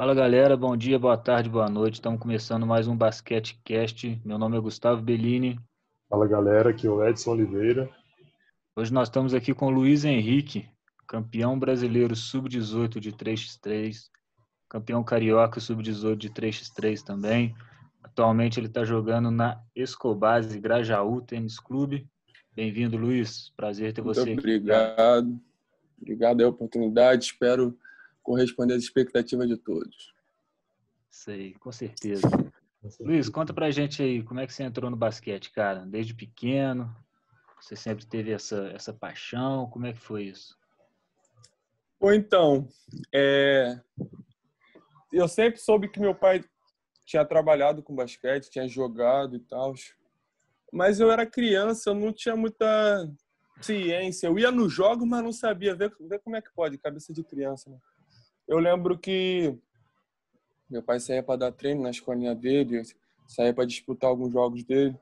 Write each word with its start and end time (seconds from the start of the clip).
Fala 0.00 0.14
galera, 0.14 0.56
bom 0.56 0.74
dia, 0.74 0.98
boa 0.98 1.18
tarde, 1.18 1.50
boa 1.50 1.68
noite. 1.68 1.96
Estamos 1.96 2.18
começando 2.18 2.66
mais 2.66 2.88
um 2.88 2.96
Basquete 2.96 3.60
Cast. 3.62 4.18
Meu 4.24 4.38
nome 4.38 4.56
é 4.56 4.60
Gustavo 4.60 5.02
Bellini. 5.02 5.60
Fala 6.08 6.26
galera, 6.26 6.70
aqui 6.70 6.86
é 6.86 6.90
o 6.90 7.06
Edson 7.06 7.32
Oliveira. 7.32 7.86
Hoje 8.74 8.90
nós 8.94 9.08
estamos 9.08 9.34
aqui 9.34 9.52
com 9.52 9.66
o 9.66 9.70
Luiz 9.70 10.06
Henrique, 10.06 10.66
campeão 11.06 11.58
brasileiro 11.58 12.16
sub-18 12.16 12.98
de 12.98 13.12
3x3, 13.12 13.94
campeão 14.70 15.04
carioca 15.04 15.60
sub-18 15.60 16.16
de 16.16 16.30
3x3 16.30 17.02
também. 17.02 17.54
Atualmente 18.02 18.58
ele 18.58 18.68
está 18.68 18.86
jogando 18.86 19.30
na 19.30 19.60
Escobase 19.76 20.58
Grajaú 20.58 21.20
Tênis 21.20 21.60
Clube. 21.60 22.08
Bem-vindo, 22.56 22.96
Luiz. 22.96 23.52
Prazer 23.54 23.92
ter 23.92 24.00
você 24.00 24.24
Muito 24.24 24.38
obrigado. 24.38 25.28
aqui. 25.28 25.40
Obrigado 26.00 26.38
pela 26.38 26.48
oportunidade. 26.48 27.26
Espero 27.26 27.76
corresponder 28.30 28.74
às 28.74 28.84
expectativas 28.84 29.48
de 29.48 29.56
todos. 29.56 30.14
Sei, 31.10 31.54
com 31.54 31.72
certeza. 31.72 32.28
Luiz, 33.00 33.28
conta 33.28 33.52
pra 33.52 33.72
gente 33.72 34.00
aí, 34.00 34.22
como 34.22 34.38
é 34.38 34.46
que 34.46 34.54
você 34.54 34.62
entrou 34.62 34.88
no 34.88 34.96
basquete, 34.96 35.50
cara? 35.50 35.84
Desde 35.84 36.14
pequeno? 36.14 36.94
Você 37.60 37.74
sempre 37.74 38.06
teve 38.06 38.30
essa, 38.30 38.70
essa 38.72 38.92
paixão? 38.92 39.68
Como 39.68 39.84
é 39.84 39.92
que 39.92 39.98
foi 39.98 40.26
isso? 40.26 40.56
Ou 41.98 42.14
então, 42.14 42.68
é... 43.12 43.80
eu 45.12 45.26
sempre 45.26 45.60
soube 45.60 45.88
que 45.88 45.98
meu 45.98 46.14
pai 46.14 46.44
tinha 47.04 47.24
trabalhado 47.24 47.82
com 47.82 47.96
basquete, 47.96 48.48
tinha 48.48 48.68
jogado 48.68 49.34
e 49.34 49.40
tal. 49.40 49.74
Mas 50.72 51.00
eu 51.00 51.10
era 51.10 51.26
criança, 51.26 51.90
eu 51.90 51.94
não 51.96 52.12
tinha 52.12 52.36
muita 52.36 53.12
ciência. 53.60 54.28
Eu 54.28 54.38
ia 54.38 54.52
no 54.52 54.68
jogo, 54.68 55.04
mas 55.04 55.24
não 55.24 55.32
sabia 55.32 55.74
ver, 55.74 55.92
ver 55.98 56.20
como 56.20 56.36
é 56.36 56.40
que 56.40 56.54
pode, 56.54 56.78
cabeça 56.78 57.12
de 57.12 57.24
criança. 57.24 57.68
Né? 57.68 57.76
Eu 58.50 58.58
lembro 58.58 58.98
que 58.98 59.56
meu 60.68 60.82
pai 60.82 60.98
saía 60.98 61.22
para 61.22 61.38
dar 61.38 61.52
treino 61.52 61.82
na 61.82 61.90
escolinha 61.90 62.34
dele, 62.34 62.82
saía 63.28 63.54
para 63.54 63.64
disputar 63.64 64.10
alguns 64.10 64.32
jogos 64.32 64.64
dele. 64.64 64.98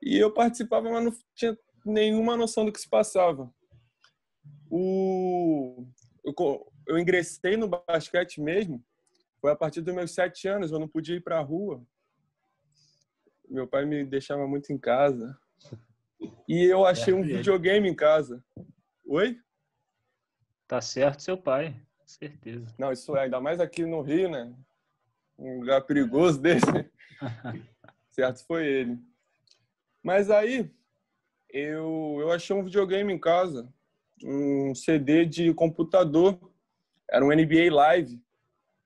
E 0.00 0.16
eu 0.16 0.32
participava, 0.32 0.88
mas 0.88 1.04
não 1.04 1.12
tinha 1.34 1.58
nenhuma 1.84 2.36
noção 2.36 2.64
do 2.64 2.70
que 2.70 2.80
se 2.80 2.88
passava. 2.88 3.52
O... 4.70 5.84
Eu, 6.24 6.72
eu 6.86 6.96
ingressei 6.96 7.56
no 7.56 7.66
basquete 7.66 8.40
mesmo, 8.40 8.80
foi 9.40 9.50
a 9.50 9.56
partir 9.56 9.80
dos 9.80 9.92
meus 9.92 10.12
sete 10.12 10.46
anos, 10.46 10.70
eu 10.70 10.78
não 10.78 10.86
podia 10.86 11.16
ir 11.16 11.22
para 11.22 11.40
a 11.40 11.42
rua. 11.42 11.84
Meu 13.48 13.66
pai 13.66 13.84
me 13.84 14.04
deixava 14.04 14.46
muito 14.46 14.72
em 14.72 14.78
casa. 14.78 15.36
E 16.48 16.62
eu 16.62 16.86
achei 16.86 17.12
um 17.12 17.22
videogame 17.24 17.88
em 17.88 17.96
casa. 17.96 18.44
Oi? 19.04 19.40
Tá 20.68 20.80
certo, 20.80 21.20
seu 21.20 21.36
pai 21.36 21.84
certeza. 22.14 22.74
Não, 22.78 22.92
isso 22.92 23.16
é, 23.16 23.24
ainda 23.24 23.40
mais 23.40 23.60
aqui 23.60 23.84
no 23.84 24.00
Rio, 24.00 24.28
né? 24.28 24.52
Um 25.38 25.60
lugar 25.60 25.82
perigoso 25.82 26.40
desse. 26.42 26.66
certo, 28.10 28.44
foi 28.46 28.66
ele. 28.66 28.98
Mas 30.02 30.30
aí, 30.30 30.70
eu, 31.50 32.16
eu 32.20 32.32
achei 32.32 32.54
um 32.54 32.64
videogame 32.64 33.12
em 33.12 33.18
casa, 33.18 33.72
um 34.22 34.74
CD 34.74 35.24
de 35.24 35.52
computador. 35.54 36.38
Era 37.10 37.24
um 37.24 37.28
NBA 37.28 37.72
Live. 37.72 38.22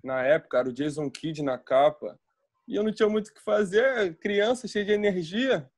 Na 0.03 0.23
época, 0.23 0.59
era 0.59 0.69
o 0.69 0.73
Jason 0.73 1.11
Kidd 1.11 1.43
na 1.43 1.59
capa. 1.59 2.19
E 2.67 2.77
eu 2.77 2.83
não 2.83 2.93
tinha 2.93 3.09
muito 3.09 3.29
o 3.29 3.35
que 3.35 3.41
fazer, 3.41 4.17
criança, 4.19 4.69
cheia 4.69 4.85
de 4.85 4.93
energia. 4.93 5.71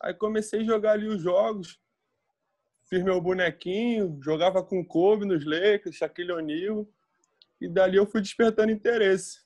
Aí 0.00 0.12
comecei 0.12 0.60
a 0.60 0.64
jogar 0.64 0.92
ali 0.92 1.08
os 1.08 1.22
jogos 1.22 1.80
fiz 2.88 3.02
meu 3.02 3.20
bonequinho, 3.20 4.18
jogava 4.22 4.62
com 4.62 4.84
Kobe 4.84 5.24
nos 5.24 5.44
Lakers, 5.44 5.96
Shaquille 5.96 6.32
O'Neal, 6.32 6.86
e 7.60 7.68
dali 7.68 7.96
eu 7.96 8.06
fui 8.06 8.20
despertando 8.20 8.70
interesse. 8.70 9.40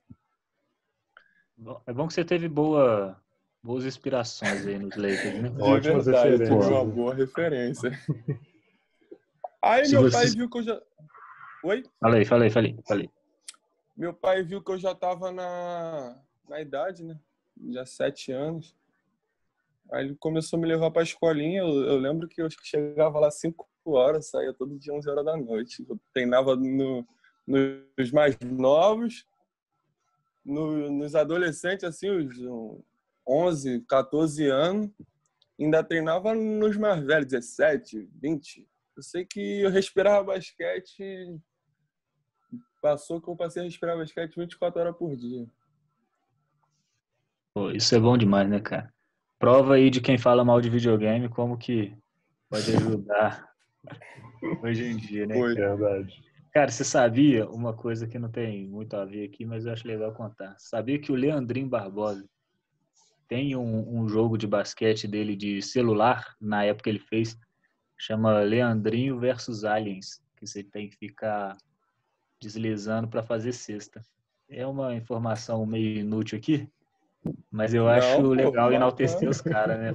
É 1.86 1.92
bom 1.92 2.06
que 2.06 2.14
você 2.14 2.24
teve 2.24 2.48
boa, 2.48 3.20
boas 3.62 3.84
inspirações 3.84 4.66
aí 4.66 4.78
nos 4.78 4.96
Lakers, 4.96 5.42
né? 5.42 5.50
Ótimas 5.60 6.06
verdade, 6.06 6.38
tive 6.38 6.52
uma 6.52 6.84
boa 6.84 7.14
referência. 7.14 7.90
Aí 9.62 9.84
Se 9.84 9.92
meu 9.92 10.02
você... 10.02 10.16
pai 10.16 10.26
viu 10.28 10.48
que 10.48 10.58
eu 10.58 10.62
já... 10.62 10.82
Oi? 11.64 11.84
Falei, 12.00 12.24
falei, 12.24 12.50
falei, 12.50 12.78
falei. 12.86 13.10
Meu 13.96 14.14
pai 14.14 14.42
viu 14.42 14.62
que 14.62 14.72
eu 14.72 14.78
já 14.78 14.92
estava 14.92 15.30
na, 15.30 16.18
na 16.48 16.60
idade, 16.60 17.04
né? 17.04 17.20
Já 17.68 17.84
sete 17.84 18.32
anos. 18.32 18.74
Aí 19.92 20.06
ele 20.06 20.16
começou 20.16 20.56
a 20.56 20.60
me 20.60 20.68
levar 20.68 20.90
para 20.90 21.02
a 21.02 21.04
escolinha. 21.04 21.60
Eu, 21.60 21.84
eu, 21.84 21.98
lembro 21.98 22.28
que 22.28 22.40
eu 22.40 22.48
chegava 22.62 23.18
lá 23.18 23.30
5 23.30 23.68
horas, 23.84 24.30
saía 24.30 24.52
todo 24.52 24.78
dia 24.78 24.94
11 24.94 25.10
horas 25.10 25.24
da 25.24 25.36
noite. 25.36 25.84
Eu 25.88 25.98
treinava 26.12 26.54
no, 26.54 27.06
nos 27.46 28.12
mais 28.12 28.38
novos, 28.40 29.26
no, 30.44 30.90
nos 30.90 31.14
adolescentes, 31.14 31.84
assim, 31.84 32.08
os 32.10 32.36
11, 33.26 33.80
14 33.88 34.46
anos. 34.46 34.90
Ainda 35.58 35.84
treinava 35.84 36.34
nos 36.34 36.76
mais 36.76 37.04
velhos, 37.04 37.26
17, 37.26 38.08
20. 38.14 38.68
Eu 38.96 39.02
sei 39.02 39.24
que 39.26 39.60
eu 39.60 39.70
respirava 39.70 40.32
basquete. 40.32 41.36
Passou 42.80 43.20
que 43.20 43.28
eu 43.28 43.36
passei 43.36 43.62
a 43.62 43.64
respirar 43.64 43.96
basquete 43.96 44.36
24 44.36 44.80
horas 44.80 44.96
por 44.96 45.14
dia. 45.16 45.46
Pô, 47.52 47.70
isso 47.72 47.94
é 47.94 47.98
bom 47.98 48.16
demais, 48.16 48.48
né, 48.48 48.60
cara? 48.60 48.92
Prova 49.40 49.74
aí 49.74 49.88
de 49.88 50.02
quem 50.02 50.18
fala 50.18 50.44
mal 50.44 50.60
de 50.60 50.68
videogame 50.68 51.28
como 51.28 51.56
que 51.56 51.96
pode 52.48 52.76
ajudar 52.76 53.50
hoje 54.62 54.84
em 54.84 54.96
dia, 54.98 55.26
né? 55.26 55.34
Foi, 55.34 55.54
verdade. 55.54 56.22
Cara, 56.52 56.70
você 56.70 56.84
sabia 56.84 57.48
uma 57.48 57.72
coisa 57.72 58.06
que 58.06 58.18
não 58.18 58.30
tem 58.30 58.68
muito 58.68 58.94
a 58.94 59.04
ver 59.04 59.24
aqui, 59.24 59.46
mas 59.46 59.64
eu 59.64 59.72
acho 59.72 59.88
legal 59.88 60.12
contar. 60.12 60.54
Sabia 60.58 60.98
que 60.98 61.10
o 61.10 61.14
Leandrinho 61.14 61.68
Barbosa 61.68 62.28
tem 63.26 63.56
um, 63.56 64.00
um 64.00 64.08
jogo 64.08 64.36
de 64.36 64.46
basquete 64.46 65.08
dele 65.08 65.34
de 65.34 65.62
celular, 65.62 66.34
na 66.40 66.64
época 66.64 66.90
ele 66.90 66.98
fez, 66.98 67.38
chama 67.96 68.40
Leandrinho 68.40 69.18
versus 69.18 69.64
Aliens, 69.64 70.20
que 70.36 70.46
você 70.46 70.62
tem 70.62 70.90
que 70.90 70.96
ficar 70.96 71.56
deslizando 72.42 73.08
para 73.08 73.22
fazer 73.22 73.52
cesta. 73.52 74.02
É 74.48 74.66
uma 74.66 74.94
informação 74.94 75.64
meio 75.64 76.00
inútil 76.00 76.36
aqui, 76.36 76.68
mas 77.50 77.74
eu 77.74 77.88
acho 77.88 78.22
não, 78.22 78.30
legal 78.30 78.68
pô, 78.68 78.74
enaltecer 78.74 79.28
os 79.28 79.40
caras, 79.40 79.78
né? 79.78 79.94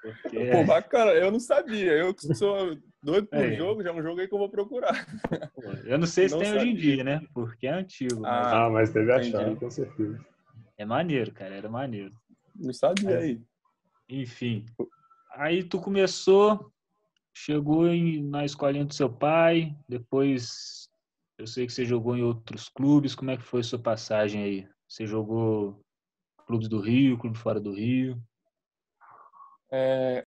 Porque... 0.00 0.50
Pô, 0.50 0.64
bacana, 0.64 1.12
eu 1.12 1.30
não 1.30 1.40
sabia. 1.40 1.92
Eu 1.92 2.14
que 2.14 2.32
sou 2.34 2.76
doido 3.02 3.26
por 3.26 3.38
é. 3.38 3.56
jogo, 3.56 3.82
já 3.82 3.90
é 3.90 3.92
um 3.92 4.02
jogo 4.02 4.20
aí 4.20 4.28
que 4.28 4.34
eu 4.34 4.38
vou 4.38 4.48
procurar. 4.48 5.06
Eu 5.84 5.98
não 5.98 6.06
sei 6.06 6.28
se 6.28 6.34
não 6.34 6.40
tem 6.40 6.48
sabia. 6.48 6.62
hoje 6.62 6.72
em 6.72 6.76
dia, 6.76 7.04
né? 7.04 7.20
Porque 7.34 7.66
é 7.66 7.72
antigo. 7.72 8.20
Mas... 8.20 8.46
Ah, 8.46 8.70
mas 8.70 8.92
teve 8.92 9.12
a 9.12 9.22
chave, 9.22 9.56
com 9.56 9.70
certeza. 9.70 10.24
É 10.78 10.84
maneiro, 10.84 11.32
cara, 11.32 11.54
era 11.54 11.68
maneiro. 11.68 12.12
Não 12.54 12.72
sabia 12.72 13.18
aí. 13.18 13.40
Enfim. 14.08 14.64
Aí 15.34 15.62
tu 15.62 15.80
começou, 15.80 16.70
chegou 17.34 17.88
em, 17.88 18.22
na 18.22 18.44
escolinha 18.44 18.84
do 18.84 18.94
seu 18.94 19.10
pai, 19.10 19.74
depois 19.88 20.88
eu 21.38 21.46
sei 21.46 21.66
que 21.66 21.72
você 21.72 21.84
jogou 21.84 22.16
em 22.16 22.22
outros 22.22 22.68
clubes. 22.68 23.14
Como 23.14 23.30
é 23.30 23.36
que 23.36 23.42
foi 23.42 23.60
a 23.60 23.64
sua 23.64 23.78
passagem 23.78 24.42
aí? 24.42 24.68
Você 24.88 25.06
jogou 25.06 25.84
clubes 26.46 26.68
do 26.68 26.80
Rio, 26.80 27.18
clube 27.18 27.36
fora 27.36 27.60
do 27.60 27.72
Rio? 27.72 28.16
É... 29.70 30.24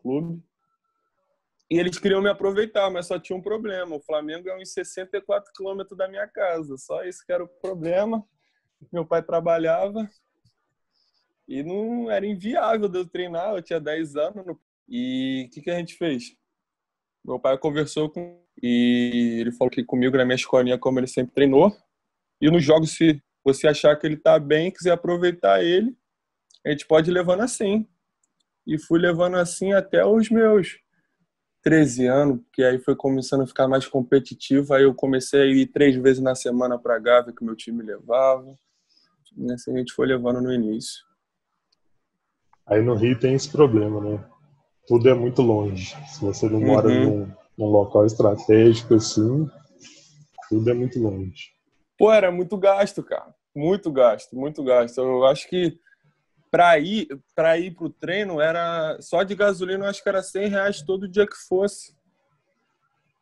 Clube. 0.00 0.42
E 1.70 1.78
eles 1.78 1.98
queriam 1.98 2.20
me 2.20 2.28
aproveitar, 2.28 2.90
mas 2.90 3.06
só 3.06 3.18
tinha 3.18 3.36
um 3.36 3.42
problema. 3.42 3.96
O 3.96 4.00
Flamengo 4.00 4.48
é 4.48 4.60
uns 4.60 4.72
64 4.72 5.52
quilômetros 5.54 5.96
da 5.96 6.08
minha 6.08 6.26
casa. 6.26 6.76
Só 6.76 7.04
isso 7.04 7.24
que 7.24 7.32
era 7.32 7.44
o 7.44 7.48
problema. 7.48 8.26
Meu 8.92 9.06
pai 9.06 9.22
trabalhava 9.22 10.10
e 11.46 11.62
não 11.62 12.10
era 12.10 12.26
inviável 12.26 12.88
de 12.88 12.98
eu 12.98 13.08
treinar. 13.08 13.54
Eu 13.54 13.62
tinha 13.62 13.80
10 13.80 14.16
anos. 14.16 14.56
E 14.88 15.46
o 15.46 15.50
que, 15.50 15.62
que 15.62 15.70
a 15.70 15.78
gente 15.78 15.94
fez? 15.94 16.36
Meu 17.24 17.38
pai 17.38 17.56
conversou 17.56 18.10
com 18.10 18.41
e 18.60 19.38
ele 19.40 19.52
falou 19.52 19.70
que 19.70 19.84
comigo 19.84 20.16
na 20.16 20.24
minha 20.24 20.36
escolinha, 20.36 20.78
como 20.78 20.98
ele 20.98 21.06
sempre 21.06 21.34
treinou. 21.34 21.74
E 22.40 22.50
nos 22.50 22.64
jogos, 22.64 22.90
se 22.90 23.22
você 23.44 23.68
achar 23.68 23.96
que 23.96 24.06
ele 24.06 24.16
tá 24.16 24.38
bem, 24.38 24.70
quiser 24.70 24.92
aproveitar 24.92 25.62
ele, 25.62 25.96
a 26.66 26.70
gente 26.70 26.86
pode 26.86 27.10
ir 27.10 27.14
levando 27.14 27.40
assim. 27.42 27.86
E 28.66 28.78
fui 28.78 29.00
levando 29.00 29.36
assim 29.36 29.72
até 29.72 30.04
os 30.04 30.30
meus 30.30 30.78
13 31.62 32.06
anos, 32.06 32.40
que 32.52 32.62
aí 32.62 32.78
foi 32.78 32.94
começando 32.94 33.42
a 33.42 33.46
ficar 33.46 33.68
mais 33.68 33.86
competitivo. 33.86 34.74
Aí 34.74 34.82
eu 34.82 34.94
comecei 34.94 35.40
a 35.40 35.46
ir 35.46 35.66
três 35.66 35.96
vezes 35.96 36.22
na 36.22 36.34
semana 36.34 36.78
para 36.78 36.98
Gávea, 36.98 37.32
que 37.32 37.44
meu 37.44 37.56
time 37.56 37.82
levava. 37.82 38.56
E 39.36 39.52
assim 39.52 39.74
a 39.74 39.78
gente 39.78 39.92
foi 39.92 40.06
levando 40.06 40.40
no 40.40 40.52
início. 40.52 41.02
Aí 42.66 42.82
no 42.82 42.94
Rio 42.94 43.18
tem 43.18 43.34
esse 43.34 43.50
problema, 43.50 44.00
né? 44.00 44.24
Tudo 44.86 45.08
é 45.08 45.14
muito 45.14 45.42
longe. 45.42 45.96
Se 46.08 46.20
você 46.20 46.48
não 46.48 46.60
mora 46.60 46.88
uhum. 46.88 47.26
num 47.26 47.41
num 47.56 47.66
local 47.66 48.06
estratégico 48.06 48.94
assim, 48.94 49.48
tudo 50.48 50.70
é 50.70 50.74
muito 50.74 50.98
longe. 51.00 51.52
Pô, 51.98 52.12
era 52.12 52.30
muito 52.30 52.56
gasto, 52.56 53.02
cara. 53.02 53.34
Muito 53.54 53.90
gasto, 53.92 54.34
muito 54.34 54.64
gasto. 54.64 54.98
Eu 54.98 55.24
acho 55.26 55.48
que 55.48 55.78
para 56.50 56.78
ir 56.78 57.08
para 57.34 57.58
ir 57.58 57.74
pro 57.74 57.88
treino 57.88 58.40
era 58.40 58.98
só 59.00 59.22
de 59.22 59.34
gasolina, 59.34 59.84
eu 59.84 59.90
acho 59.90 60.02
que 60.02 60.08
era 60.08 60.22
100 60.22 60.48
reais 60.48 60.82
todo 60.82 61.08
dia 61.08 61.26
que 61.26 61.36
fosse. 61.48 61.94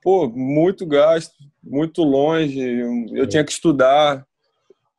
Pô, 0.02 0.28
muito 0.28 0.86
gasto, 0.86 1.34
muito 1.62 2.02
longe. 2.02 2.60
Eu 3.12 3.26
tinha 3.26 3.44
que 3.44 3.52
estudar, 3.52 4.26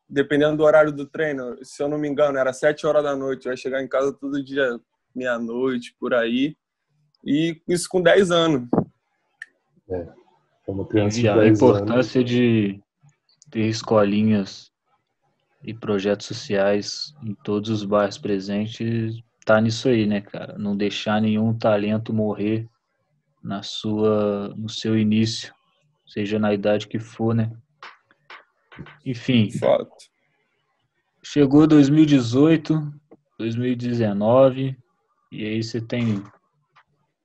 dependendo 0.08 0.58
do 0.58 0.64
horário 0.64 0.92
do 0.92 1.08
treino. 1.08 1.58
Se 1.64 1.82
eu 1.82 1.90
não 1.90 1.98
me 1.98 2.08
engano, 2.08 2.38
era 2.38 2.54
sete 2.54 2.86
horas 2.86 3.04
da 3.04 3.16
noite. 3.16 3.48
Eu 3.48 3.52
ia 3.52 3.58
chegar 3.58 3.82
em 3.82 3.88
casa 3.88 4.14
todo 4.14 4.44
dia, 4.44 4.80
meia-noite, 5.16 5.96
por 6.00 6.14
aí. 6.14 6.56
E 7.26 7.60
isso 7.68 7.90
com 7.90 8.02
10 8.02 8.30
anos. 8.32 8.70
É. 9.92 10.08
Como 10.66 10.86
criança 10.86 11.20
e 11.20 11.28
a 11.28 11.48
importância 11.48 12.20
anos. 12.20 12.32
de 12.32 12.82
ter 13.50 13.68
escolinhas 13.68 14.72
e 15.64 15.74
projetos 15.74 16.28
sociais 16.28 17.14
em 17.24 17.36
todos 17.44 17.70
os 17.70 17.84
bairros 17.84 18.18
presentes 18.18 19.22
tá 19.46 19.60
nisso 19.60 19.90
aí, 19.90 20.06
né, 20.06 20.22
cara? 20.22 20.58
Não 20.58 20.76
deixar 20.76 21.22
nenhum 21.22 21.54
talento 21.54 22.14
morrer 22.14 22.70
na 23.44 23.64
sua 23.64 24.54
no 24.56 24.70
seu 24.70 24.98
início, 24.98 25.54
seja 26.08 26.38
na 26.40 26.54
idade 26.54 26.88
que 26.88 27.00
for, 27.00 27.34
né? 27.34 27.52
Enfim. 29.06 29.52
Fato. 29.52 29.92
Chegou 31.24 31.68
2018, 31.68 32.94
2019 33.38 34.78
e 35.32 35.46
aí 35.46 35.64
você 35.64 35.82
tem 35.82 36.24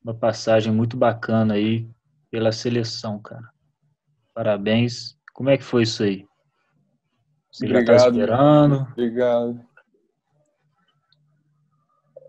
uma 0.02 0.14
passagem 0.14 0.72
muito 0.72 0.96
bacana 0.96 1.54
aí 1.54 1.88
pela 2.36 2.52
seleção, 2.52 3.18
cara. 3.18 3.50
Parabéns. 4.34 5.16
Como 5.32 5.48
é 5.48 5.56
que 5.56 5.64
foi 5.64 5.84
isso 5.84 6.02
aí? 6.02 6.26
Você 7.50 7.64
Obrigado. 7.64 7.86
já 7.86 8.04
tá 8.04 8.10
esperando? 8.10 8.88
Obrigado. 8.92 9.66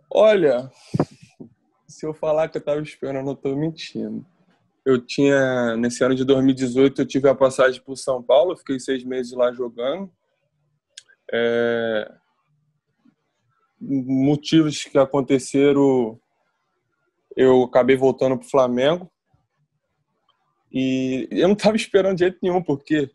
Olha, 0.10 0.72
se 1.86 2.06
eu 2.06 2.14
falar 2.14 2.48
que 2.48 2.56
eu 2.56 2.62
estava 2.62 2.82
esperando, 2.82 3.32
eu 3.32 3.34
estou 3.34 3.58
mentindo. 3.58 4.26
Eu 4.86 5.06
tinha, 5.06 5.76
nesse 5.76 6.02
ano 6.06 6.16
de 6.16 6.24
2018, 6.24 7.02
eu 7.02 7.06
tive 7.06 7.28
a 7.28 7.36
passagem 7.36 7.82
por 7.82 7.98
São 7.98 8.24
Paulo, 8.24 8.56
fiquei 8.56 8.80
seis 8.80 9.04
meses 9.04 9.34
lá 9.34 9.52
jogando. 9.52 10.10
É... 11.34 12.10
Motivos 13.78 14.86
que 14.86 14.98
aconteceram, 14.98 16.18
eu 17.36 17.64
acabei 17.64 17.98
voltando 17.98 18.38
para 18.38 18.48
o 18.48 18.50
Flamengo. 18.50 19.12
E 20.72 21.28
eu 21.32 21.48
não 21.48 21.56
estava 21.56 21.76
esperando 21.76 22.16
de 22.16 22.24
jeito 22.24 22.40
nenhum, 22.42 22.62
porque 22.62 23.10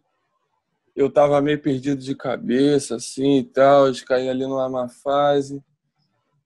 eu 0.95 1.07
estava 1.07 1.41
meio 1.41 1.61
perdido 1.61 2.03
de 2.03 2.15
cabeça, 2.15 2.97
assim 2.97 3.39
e 3.39 3.45
tal, 3.45 3.91
de 3.91 4.05
cair 4.05 4.29
ali 4.29 4.47
numa 4.47 4.69
má 4.69 4.89
fase. 4.89 5.63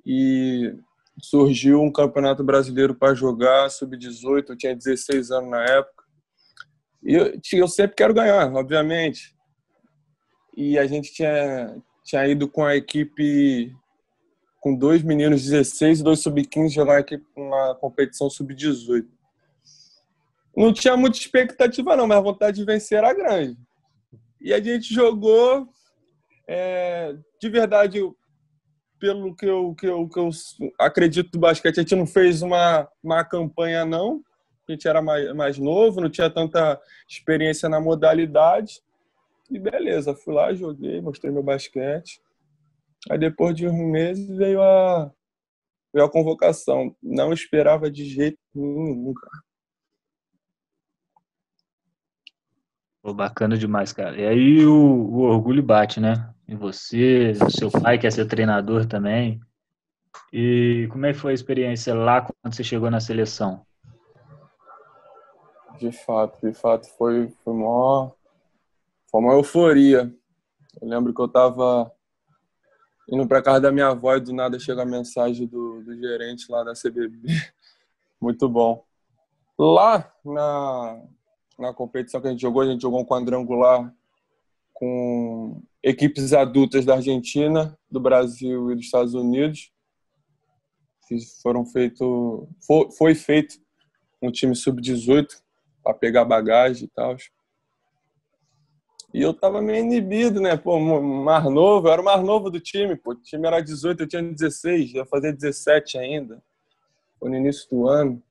E 0.05 0.75
surgiu 1.21 1.81
um 1.81 1.91
campeonato 1.91 2.45
brasileiro 2.45 2.95
para 2.95 3.15
jogar, 3.15 3.71
sub-18, 3.71 4.51
eu 4.51 4.57
tinha 4.57 4.77
16 4.77 5.31
anos 5.31 5.51
na 5.51 5.65
época. 5.65 6.05
E 7.03 7.15
eu, 7.15 7.41
eu, 7.53 7.69
sempre 7.69 7.97
quero 7.97 8.15
ganhar, 8.15 8.53
obviamente. 8.53 9.35
E 10.57 10.79
a 10.79 10.87
gente 10.87 11.13
tinha, 11.13 11.77
tinha 12.05 12.27
ido 12.27 12.49
com 12.49 12.65
a 12.65 12.77
equipe 12.77 13.73
com 14.61 14.75
dois 14.75 15.03
meninos 15.03 15.45
16 15.45 16.01
e 16.01 16.03
dois 16.03 16.21
sub-15 16.21 16.71
jogar 16.71 17.05
uma 17.37 17.75
competição 17.77 18.29
sub-18. 18.29 19.07
Não 20.57 20.73
tinha 20.73 20.97
muita 20.97 21.19
expectativa 21.19 21.95
não, 21.95 22.07
mas 22.07 22.17
a 22.17 22.23
vontade 22.23 22.57
de 22.57 22.65
vencer 22.65 22.99
era 22.99 23.13
grande. 23.13 23.59
E 24.41 24.55
a 24.55 24.61
gente 24.61 24.95
jogou, 24.95 25.69
é, 26.49 27.15
de 27.41 27.49
verdade, 27.51 28.01
pelo 28.99 29.35
que 29.35 29.45
eu, 29.47 29.75
que, 29.75 29.87
eu, 29.87 30.09
que 30.09 30.19
eu 30.19 30.31
acredito 30.79 31.31
do 31.33 31.39
basquete, 31.39 31.79
a 31.79 31.83
gente 31.83 31.95
não 31.95 32.07
fez 32.07 32.41
uma, 32.43 32.89
uma 33.03 33.25
campanha, 33.25 33.85
não. 33.85 34.23
A 34.69 34.73
gente 34.73 34.89
era 34.89 35.03
mais, 35.03 35.33
mais 35.35 35.59
novo, 35.59 36.01
não 36.01 36.11
tinha 36.11 36.31
tanta 36.31 36.81
experiência 37.09 37.69
na 37.69 37.81
modalidade. 37.81 38.81
E 39.51 39.59
beleza, 39.59 40.15
fui 40.15 40.35
lá, 40.35 40.53
joguei, 40.55 41.01
mostrei 41.01 41.31
meu 41.31 41.43
basquete. 41.43 42.21
Aí 43.11 43.19
depois 43.19 43.55
de 43.55 43.69
uns 43.69 43.91
meses 43.91 44.27
veio 44.37 44.61
a, 44.61 45.13
veio 45.93 46.07
a 46.07 46.11
convocação. 46.11 46.97
Não 47.03 47.33
esperava 47.33 47.91
de 47.91 48.05
jeito 48.05 48.39
nenhum, 48.55 48.95
nunca. 48.95 49.29
Pô, 53.07 53.15
bacana 53.15 53.57
demais, 53.57 53.93
cara. 53.93 54.21
E 54.21 54.27
aí 54.27 54.67
o, 54.67 54.75
o 54.75 55.21
orgulho 55.21 55.63
bate, 55.63 56.01
né? 56.01 56.35
em 56.49 56.57
você, 56.57 57.35
seu 57.51 57.71
pai, 57.71 58.01
que 58.01 58.07
é 58.09 58.11
seu 58.11 58.27
treinador 58.27 58.85
também. 58.85 59.41
E 60.33 60.89
como 60.91 61.07
é 61.07 61.13
que 61.13 61.19
foi 61.21 61.31
a 61.31 61.35
experiência 61.37 61.95
lá 61.95 62.23
quando 62.23 62.53
você 62.53 62.65
chegou 62.65 62.91
na 62.91 62.99
seleção? 62.99 63.65
De 65.79 65.93
fato, 65.93 66.45
de 66.45 66.53
fato, 66.53 66.89
foi, 66.99 67.29
foi, 67.45 67.53
uma, 67.53 68.13
foi 69.09 69.21
uma 69.21 69.35
euforia. 69.35 70.13
Eu 70.83 70.89
lembro 70.89 71.15
que 71.15 71.21
eu 71.21 71.27
estava 71.27 71.89
indo 73.09 73.25
para 73.29 73.41
casa 73.41 73.61
da 73.61 73.71
minha 73.71 73.87
avó 73.87 74.17
e 74.17 74.21
do 74.21 74.33
nada 74.33 74.59
chega 74.59 74.83
a 74.83 74.85
mensagem 74.85 75.47
do, 75.47 75.81
do 75.81 75.97
gerente 75.97 76.51
lá 76.51 76.65
da 76.65 76.73
CBB. 76.73 77.29
Muito 78.21 78.49
bom. 78.49 78.85
Lá 79.57 80.13
na, 80.25 81.03
na 81.59 81.73
competição 81.73 82.21
que 82.21 82.29
a 82.29 82.31
gente 82.31 82.41
jogou, 82.41 82.63
a 82.63 82.67
gente 82.67 82.83
jogou 82.83 83.01
um 83.01 83.05
quadrangular 83.05 83.95
com 84.73 85.63
equipes 85.83 86.33
adultas 86.33 86.85
da 86.85 86.97
Argentina, 86.97 87.79
do 87.91 87.99
Brasil 87.99 88.71
e 88.71 88.75
dos 88.75 88.85
Estados 88.85 89.15
Unidos. 89.15 89.73
Foram 91.43 91.65
feito, 91.65 92.49
foi, 92.67 92.91
foi 92.93 93.15
feito 93.15 93.57
um 94.21 94.31
time 94.31 94.55
sub-18 94.55 95.29
para 95.83 95.95
pegar 95.95 96.25
bagagem 96.25 96.85
e 96.85 96.89
tal. 96.89 97.17
E 99.15 99.23
eu 99.23 99.33
tava 99.33 99.63
meio 99.63 99.85
inibido, 99.85 100.41
né? 100.41 100.57
Pô, 100.57 100.79
mais 100.79 101.45
novo, 101.45 101.89
eu 101.89 101.93
era 101.93 102.03
o 102.03 102.05
mais 102.05 102.23
novo 102.23 102.51
do 102.51 102.61
time, 102.61 102.97
pô. 102.97 103.13
O 103.13 103.15
time 103.15 103.47
era 103.47 103.63
18, 103.63 104.03
eu 104.03 104.09
tinha 104.09 104.23
16, 104.23 104.93
ia 104.93 105.07
fazer 105.07 105.33
17 105.33 105.97
ainda. 105.97 106.43
Foi 107.19 107.31
no 107.31 107.37
início 107.37 107.67
do 107.71 107.89
ano. 107.89 108.23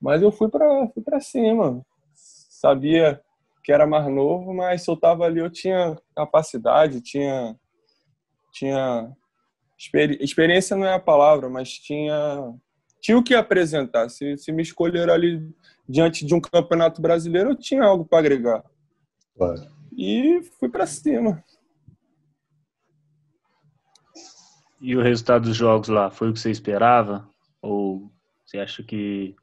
Mas 0.00 0.20
eu 0.20 0.30
fui 0.30 0.50
para 0.50 0.88
fui 0.88 1.02
pra 1.02 1.20
cima. 1.20 1.82
Sabia 2.56 3.20
que 3.62 3.70
era 3.70 3.86
mais 3.86 4.06
novo, 4.08 4.54
mas 4.54 4.82
se 4.82 4.90
eu 4.90 4.96
tava 4.96 5.24
ali 5.24 5.40
eu 5.40 5.50
tinha 5.50 5.94
capacidade, 6.14 7.02
tinha 7.02 7.54
tinha 8.50 9.12
experiência 10.18 10.74
não 10.74 10.86
é 10.86 10.94
a 10.94 10.98
palavra, 10.98 11.50
mas 11.50 11.70
tinha 11.72 12.54
tinha 12.98 13.18
o 13.18 13.22
que 13.22 13.34
apresentar. 13.34 14.08
Se, 14.08 14.38
se 14.38 14.50
me 14.52 14.62
escolher 14.62 15.10
ali 15.10 15.54
diante 15.86 16.24
de 16.24 16.34
um 16.34 16.40
campeonato 16.40 17.02
brasileiro, 17.02 17.50
eu 17.50 17.56
tinha 17.56 17.84
algo 17.84 18.06
para 18.06 18.20
agregar. 18.20 18.64
Claro. 19.36 19.70
E 19.94 20.40
fui 20.58 20.70
para 20.70 20.86
cima. 20.86 21.44
E 24.80 24.96
o 24.96 25.02
resultado 25.02 25.44
dos 25.44 25.56
jogos 25.56 25.88
lá 25.88 26.10
foi 26.10 26.30
o 26.30 26.32
que 26.32 26.40
você 26.40 26.50
esperava? 26.50 27.28
Ou 27.60 28.10
você 28.44 28.58
acha 28.58 28.82
que 28.82 29.36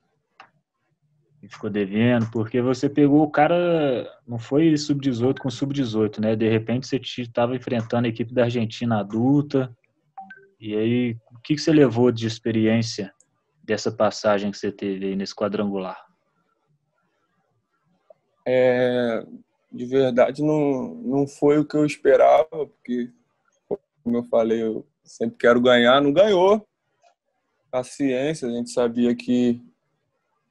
ficou 1.50 1.70
devendo, 1.70 2.30
porque 2.32 2.62
você 2.62 2.90
pegou 2.90 3.24
o 3.24 3.30
cara, 3.30 4.10
não 4.26 4.40
foi 4.40 4.76
sub-18 4.78 5.40
com 5.40 5.50
sub-18, 5.50 6.20
né? 6.20 6.36
De 6.36 6.48
repente 6.50 6.88
você 6.88 6.98
estava 6.98 7.56
enfrentando 7.56 8.06
a 8.08 8.10
equipe 8.10 8.34
da 8.34 8.44
Argentina 8.44 9.00
adulta. 9.00 9.76
E 10.60 10.76
aí, 10.76 11.18
o 11.32 11.40
que, 11.40 11.56
que 11.56 11.62
você 11.62 11.74
levou 11.74 12.12
de 12.12 12.26
experiência 12.26 13.14
dessa 13.62 13.92
passagem 13.92 14.52
que 14.52 14.58
você 14.58 14.72
teve 14.72 15.08
aí 15.08 15.16
nesse 15.16 15.36
quadrangular? 15.36 15.98
É, 18.46 19.26
de 19.72 19.86
verdade, 19.86 20.42
não, 20.42 20.96
não 20.96 21.28
foi 21.28 21.60
o 21.60 21.66
que 21.66 21.76
eu 21.76 21.86
esperava, 21.86 22.48
porque, 22.50 23.12
como 24.04 24.18
eu 24.18 24.24
falei, 24.24 24.62
eu 24.62 24.86
sempre 25.04 25.38
quero 25.38 25.60
ganhar, 25.60 26.02
não 26.02 26.14
ganhou. 26.14 26.66
Paciência, 27.70 28.48
a 28.48 28.52
gente 28.52 28.70
sabia 28.70 29.14
que 29.16 29.62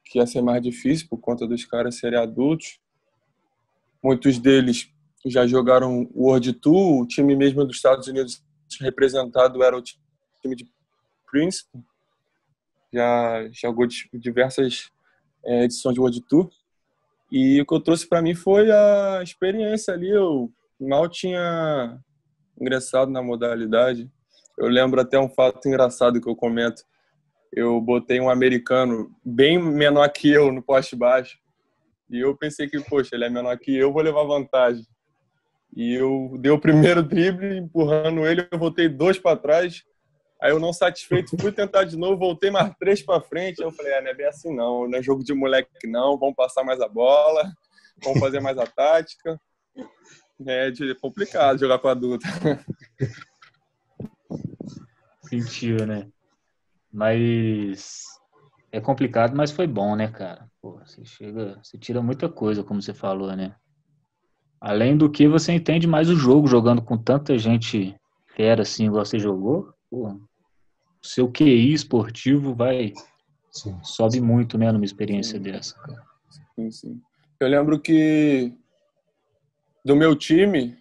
que 0.05 0.19
ia 0.19 0.25
ser 0.25 0.41
mais 0.41 0.61
difícil 0.61 1.07
por 1.09 1.17
conta 1.17 1.47
dos 1.47 1.65
caras 1.65 1.95
serem 1.95 2.19
adultos. 2.19 2.79
Muitos 4.03 4.37
deles 4.37 4.89
já 5.25 5.47
jogaram 5.47 6.07
o 6.13 6.27
World 6.27 6.53
Tour, 6.53 7.01
o 7.01 7.07
time 7.07 7.35
mesmo 7.35 7.65
dos 7.65 7.77
Estados 7.77 8.07
Unidos 8.07 8.43
representado 8.81 9.63
era 9.63 9.77
o 9.77 9.81
time 9.81 10.55
de 10.55 10.67
Princeton, 11.29 11.83
já 12.93 13.49
jogou 13.51 13.87
diversas 14.13 14.91
é, 15.43 15.63
edições 15.63 15.95
de 15.95 15.99
World 15.99 16.21
Tour. 16.27 16.49
E 17.31 17.59
o 17.59 17.65
que 17.65 17.73
eu 17.73 17.79
trouxe 17.79 18.07
para 18.07 18.21
mim 18.21 18.35
foi 18.35 18.69
a 18.69 19.21
experiência 19.23 19.93
ali. 19.93 20.09
Eu 20.09 20.51
mal 20.79 21.09
tinha 21.09 21.99
ingressado 22.59 23.09
na 23.09 23.23
modalidade. 23.23 24.11
Eu 24.57 24.67
lembro 24.67 25.01
até 25.01 25.19
um 25.19 25.29
fato 25.29 25.67
engraçado 25.67 26.21
que 26.21 26.29
eu 26.29 26.35
comento 26.35 26.83
eu 27.55 27.79
botei 27.79 28.19
um 28.19 28.29
americano 28.29 29.15
bem 29.23 29.61
menor 29.61 30.09
que 30.09 30.29
eu 30.29 30.51
no 30.51 30.61
poste 30.61 30.95
baixo. 30.95 31.37
E 32.09 32.19
eu 32.19 32.35
pensei 32.35 32.67
que, 32.67 32.79
poxa, 32.81 33.15
ele 33.15 33.25
é 33.25 33.29
menor 33.29 33.57
que 33.57 33.75
eu, 33.75 33.93
vou 33.93 34.01
levar 34.01 34.23
vantagem. 34.23 34.85
E 35.75 35.93
eu 35.93 36.35
dei 36.39 36.51
o 36.51 36.59
primeiro 36.59 37.01
drible, 37.03 37.57
empurrando 37.57 38.25
ele, 38.25 38.47
eu 38.51 38.57
voltei 38.57 38.89
dois 38.89 39.19
para 39.19 39.37
trás. 39.37 39.83
Aí 40.41 40.51
eu 40.51 40.59
não 40.59 40.73
satisfeito, 40.73 41.37
fui 41.39 41.51
tentar 41.51 41.85
de 41.85 41.95
novo, 41.95 42.17
voltei 42.17 42.51
mais 42.51 42.75
três 42.77 43.01
para 43.01 43.21
frente. 43.21 43.61
Eu 43.61 43.71
falei, 43.71 43.93
ah, 43.93 44.01
não 44.01 44.09
é 44.09 44.13
bem 44.13 44.25
assim 44.25 44.53
não, 44.53 44.89
não 44.89 44.97
é 44.97 45.01
jogo 45.01 45.23
de 45.23 45.33
moleque 45.33 45.87
não, 45.87 46.17
vamos 46.17 46.35
passar 46.35 46.63
mais 46.63 46.81
a 46.81 46.87
bola, 46.87 47.49
vamos 48.03 48.19
fazer 48.19 48.41
mais 48.41 48.57
a 48.57 48.65
tática. 48.65 49.39
É 50.45 50.71
complicado 50.99 51.59
jogar 51.59 51.79
com 51.79 51.87
adulto. 51.87 52.25
Sentiu, 55.29 55.85
né? 55.85 56.09
Mas 56.93 58.05
é 58.71 58.79
complicado, 58.79 59.35
mas 59.35 59.51
foi 59.51 59.65
bom, 59.65 59.95
né, 59.95 60.07
cara? 60.07 60.47
Pô, 60.61 60.79
você 60.85 61.03
chega, 61.03 61.59
você 61.63 61.77
tira 61.77 62.01
muita 62.01 62.29
coisa, 62.29 62.63
como 62.63 62.81
você 62.81 62.93
falou, 62.93 63.35
né? 63.35 63.55
Além 64.61 64.95
do 64.95 65.09
que 65.09 65.27
você 65.27 65.51
entende 65.51 65.87
mais 65.87 66.09
o 66.09 66.15
jogo, 66.15 66.47
jogando 66.47 66.81
com 66.81 66.97
tanta 66.97 67.37
gente 67.37 67.95
fera 68.35 68.61
assim, 68.61 68.85
igual 68.85 69.05
você 69.05 69.19
jogou, 69.19 69.73
pô, 69.89 70.09
o 70.09 70.21
seu 71.01 71.29
QI 71.29 71.73
esportivo 71.73 72.53
vai 72.53 72.93
sim. 73.51 73.77
sobe 73.83 74.21
muito, 74.21 74.57
né, 74.57 74.71
numa 74.71 74.85
experiência 74.85 75.37
sim. 75.37 75.43
dessa, 75.43 75.75
cara. 75.79 76.03
Sim, 76.55 76.71
sim. 76.71 77.01
Eu 77.39 77.47
lembro 77.47 77.79
que 77.79 78.53
do 79.83 79.95
meu 79.95 80.15
time, 80.15 80.77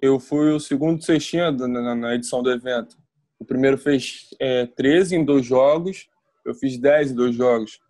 eu 0.00 0.20
fui 0.20 0.52
o 0.52 0.60
segundo 0.60 1.02
cestinha 1.02 1.50
na, 1.50 1.94
na 1.94 2.14
edição 2.14 2.42
do 2.42 2.50
evento. 2.50 2.96
O 3.38 3.44
primeiro 3.44 3.76
fez 3.76 4.30
é, 4.40 4.66
13 4.66 5.16
em 5.16 5.24
dois 5.24 5.44
jogos, 5.44 6.08
eu 6.44 6.54
fiz 6.54 6.78
10 6.78 7.12
em 7.12 7.14
dois 7.14 7.34
jogos. 7.34 7.80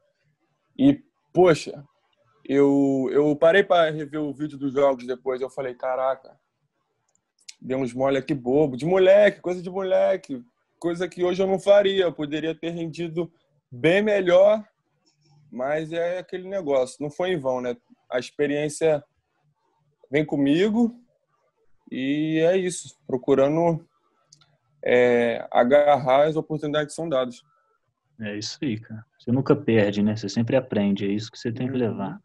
E, 0.79 1.03
poxa, 1.33 1.85
eu, 2.45 3.09
eu 3.13 3.35
parei 3.37 3.63
para 3.63 3.91
rever 3.91 4.21
o 4.21 4.33
vídeo 4.33 4.59
dos 4.59 4.73
jogos 4.73 5.07
depois. 5.07 5.41
Eu 5.41 5.51
falei, 5.51 5.75
caraca, 5.75 6.39
demos 7.61 7.93
mole 7.93 8.19
aqui 8.19 8.35
bobo, 8.35 8.77
de 8.77 8.87
moleque, 8.87 9.41
coisa 9.41 9.63
de 9.63 9.71
moleque, 9.71 10.43
coisa 10.79 11.09
que 11.09 11.25
hoje 11.25 11.43
eu 11.43 11.47
não 11.47 11.59
faria. 11.59 12.05
Eu 12.05 12.13
poderia 12.13 12.55
ter 12.55 12.71
rendido 12.71 13.31
bem 13.71 14.03
melhor, 14.03 14.65
mas 15.51 15.93
é 15.93 16.19
aquele 16.19 16.49
negócio, 16.49 16.97
não 17.01 17.11
foi 17.11 17.31
em 17.33 17.39
vão, 17.39 17.61
né? 17.61 17.77
A 18.11 18.19
experiência 18.19 19.03
vem 20.11 20.25
comigo 20.25 20.95
e 21.91 22.39
é 22.41 22.57
isso, 22.57 22.97
procurando 23.07 23.85
é, 24.89 25.45
agarrar 25.51 26.29
as 26.29 26.37
oportunidades 26.37 26.93
que 26.93 26.95
são 26.95 27.09
dadas. 27.09 27.43
É 28.21 28.39
isso 28.39 28.57
aí, 28.63 28.79
cara. 28.79 29.05
Você 29.19 29.33
nunca 29.33 29.57
perde, 29.57 30.01
né? 30.01 30.15
Você 30.15 30.29
sempre 30.29 30.55
aprende, 30.55 31.05
é 31.05 31.09
isso 31.09 31.31
que 31.31 31.39
você 31.39 31.51
tem 31.51 31.67
que 31.67 31.77
levar. 31.77 32.13
Uhum. 32.13 32.19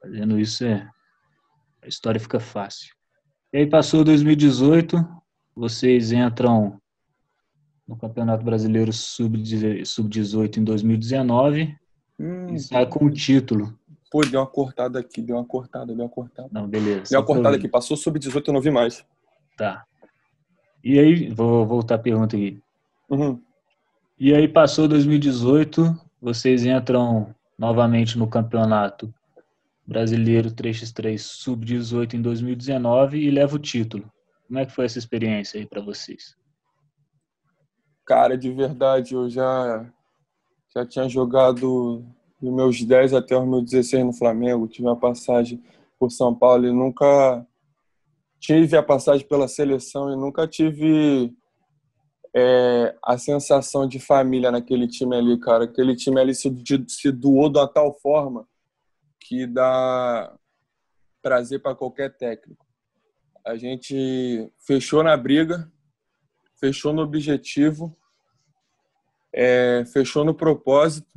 Fazendo 0.00 0.40
isso, 0.40 0.64
é... 0.64 0.88
a 1.82 1.86
história 1.86 2.18
fica 2.18 2.40
fácil. 2.40 2.94
E 3.52 3.58
aí 3.58 3.66
passou 3.66 4.02
2018, 4.02 5.06
vocês 5.54 6.12
entram 6.12 6.80
no 7.86 7.96
Campeonato 7.96 8.44
Brasileiro 8.44 8.92
Sub-18 8.92 10.56
em 10.56 10.64
2019 10.64 11.76
hum, 12.18 12.54
e 12.54 12.58
sai 12.58 12.86
com 12.86 13.04
o 13.04 13.10
título. 13.10 13.78
Pô, 14.10 14.22
deu 14.22 14.40
uma 14.40 14.46
cortada 14.46 14.98
aqui, 14.98 15.20
deu 15.20 15.36
uma 15.36 15.44
cortada, 15.44 15.94
deu 15.94 16.04
uma 16.04 16.10
cortada. 16.10 16.48
Não, 16.50 16.66
beleza. 16.66 17.10
Deu 17.10 17.20
uma 17.20 17.26
cortada 17.26 17.56
aqui, 17.56 17.68
passou 17.68 17.96
sub-18 17.96 18.48
eu 18.48 18.54
não 18.54 18.60
vi 18.60 18.70
mais. 18.70 19.04
Tá. 19.56 19.84
E 20.88 21.00
aí, 21.00 21.28
vou 21.30 21.66
voltar 21.66 21.96
a 21.96 21.98
pergunta 21.98 22.36
aqui. 22.36 22.62
Uhum. 23.10 23.42
E 24.16 24.32
aí 24.32 24.46
passou 24.46 24.86
2018, 24.86 25.82
vocês 26.22 26.64
entram 26.64 27.34
novamente 27.58 28.16
no 28.16 28.28
campeonato 28.28 29.12
brasileiro 29.84 30.48
3x3 30.48 31.18
sub-18 31.18 32.14
em 32.14 32.22
2019 32.22 33.18
e 33.18 33.28
leva 33.32 33.56
o 33.56 33.58
título. 33.58 34.08
Como 34.46 34.60
é 34.60 34.64
que 34.64 34.70
foi 34.70 34.84
essa 34.84 34.96
experiência 34.96 35.58
aí 35.58 35.66
para 35.66 35.82
vocês? 35.82 36.36
Cara, 38.04 38.38
de 38.38 38.52
verdade, 38.52 39.14
eu 39.14 39.28
já 39.28 39.84
já 40.72 40.86
tinha 40.86 41.08
jogado 41.08 42.04
dos 42.40 42.54
meus 42.54 42.80
10 42.80 43.12
até 43.12 43.36
os 43.36 43.44
meus 43.44 43.64
16 43.64 44.06
no 44.06 44.12
Flamengo, 44.12 44.68
tive 44.68 44.86
uma 44.86 44.94
passagem 44.94 45.60
por 45.98 46.12
São 46.12 46.32
Paulo 46.32 46.64
e 46.64 46.72
nunca 46.72 47.44
tive 48.40 48.76
a 48.76 48.82
passagem 48.82 49.26
pela 49.26 49.48
seleção 49.48 50.12
e 50.12 50.16
nunca 50.16 50.46
tive 50.46 51.34
é, 52.34 52.94
a 53.02 53.16
sensação 53.16 53.88
de 53.88 53.98
família 53.98 54.50
naquele 54.50 54.86
time 54.86 55.16
ali, 55.16 55.38
cara. 55.38 55.64
Aquele 55.64 55.96
time 55.96 56.20
ali 56.20 56.34
se, 56.34 56.52
se 56.88 57.10
doou 57.10 57.50
de 57.50 57.58
uma 57.58 57.66
tal 57.66 57.92
forma 57.98 58.46
que 59.20 59.46
dá 59.46 60.36
prazer 61.22 61.60
para 61.60 61.74
qualquer 61.74 62.16
técnico. 62.16 62.64
A 63.44 63.56
gente 63.56 64.52
fechou 64.58 65.02
na 65.02 65.16
briga, 65.16 65.70
fechou 66.60 66.92
no 66.92 67.02
objetivo, 67.02 67.96
é, 69.32 69.84
fechou 69.92 70.24
no 70.24 70.34
propósito 70.34 71.12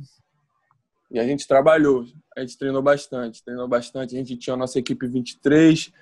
e 1.10 1.18
a 1.18 1.26
gente 1.26 1.46
trabalhou, 1.46 2.04
a 2.36 2.40
gente 2.40 2.56
treinou 2.56 2.80
bastante, 2.80 3.42
treinou 3.42 3.66
bastante. 3.66 4.14
A 4.14 4.18
gente 4.18 4.36
tinha 4.36 4.54
a 4.54 4.56
nossa 4.56 4.78
equipe 4.78 5.06
23, 5.06 5.92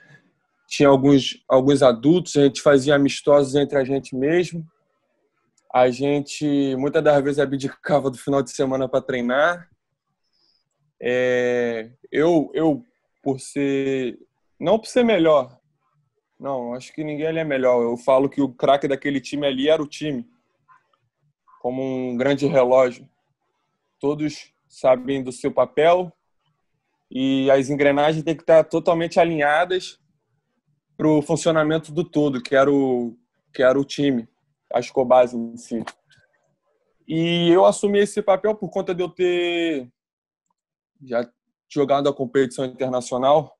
tinha 0.68 0.88
alguns, 0.88 1.42
alguns 1.48 1.82
adultos, 1.82 2.36
a 2.36 2.44
gente 2.44 2.60
fazia 2.60 2.94
amistosos 2.94 3.54
entre 3.54 3.78
a 3.78 3.84
gente 3.84 4.14
mesmo. 4.14 4.64
A 5.72 5.90
gente 5.90 6.76
muitas 6.76 7.02
das 7.02 7.24
vezes 7.24 7.38
abdicava 7.38 8.10
do 8.10 8.18
final 8.18 8.42
de 8.42 8.50
semana 8.50 8.86
para 8.86 9.00
treinar. 9.00 9.68
É, 11.00 11.90
eu, 12.12 12.50
eu, 12.52 12.84
por 13.22 13.40
ser. 13.40 14.18
Não 14.60 14.78
por 14.78 14.88
ser 14.88 15.04
melhor, 15.04 15.58
não, 16.38 16.74
acho 16.74 16.92
que 16.92 17.02
ninguém 17.02 17.26
ali 17.26 17.38
é 17.38 17.44
melhor. 17.44 17.82
Eu 17.82 17.96
falo 17.96 18.28
que 18.28 18.40
o 18.40 18.48
craque 18.48 18.86
daquele 18.86 19.20
time 19.20 19.46
ali 19.46 19.68
era 19.68 19.82
o 19.82 19.88
time, 19.88 20.28
como 21.60 21.82
um 21.82 22.16
grande 22.16 22.46
relógio. 22.46 23.08
Todos 23.98 24.52
sabem 24.68 25.22
do 25.22 25.32
seu 25.32 25.50
papel 25.50 26.12
e 27.10 27.50
as 27.50 27.70
engrenagens 27.70 28.22
têm 28.22 28.36
que 28.36 28.42
estar 28.42 28.62
totalmente 28.64 29.18
alinhadas 29.18 29.98
para 30.98 31.08
o 31.08 31.22
funcionamento 31.22 31.92
do 31.92 32.02
todo, 32.02 32.42
que 32.42 32.56
era 32.56 32.70
o, 32.70 33.16
que 33.54 33.62
era 33.62 33.78
o 33.78 33.84
time, 33.84 34.28
a 34.72 34.80
Escobase 34.80 35.36
em 35.36 35.56
si. 35.56 35.84
E 37.06 37.48
eu 37.50 37.64
assumi 37.64 38.00
esse 38.00 38.20
papel 38.20 38.56
por 38.56 38.68
conta 38.68 38.92
de 38.92 39.02
eu 39.02 39.08
ter 39.08 39.88
já 41.00 41.26
jogado 41.70 42.08
a 42.08 42.14
competição 42.14 42.64
internacional 42.64 43.56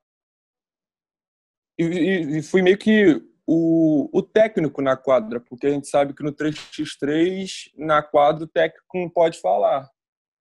e, 1.77 1.83
e, 1.83 2.37
e 2.37 2.41
fui 2.43 2.61
meio 2.61 2.77
que 2.77 3.23
o, 3.47 4.09
o, 4.11 4.21
técnico 4.21 4.81
na 4.81 4.97
quadra, 4.97 5.39
porque 5.39 5.67
a 5.67 5.71
gente 5.71 5.87
sabe 5.87 6.13
que 6.13 6.21
no 6.21 6.33
3x3, 6.33 7.71
na 7.77 8.03
quadra, 8.03 8.43
o 8.43 8.47
técnico 8.47 8.97
não 8.97 9.09
pode 9.09 9.39
falar. 9.39 9.89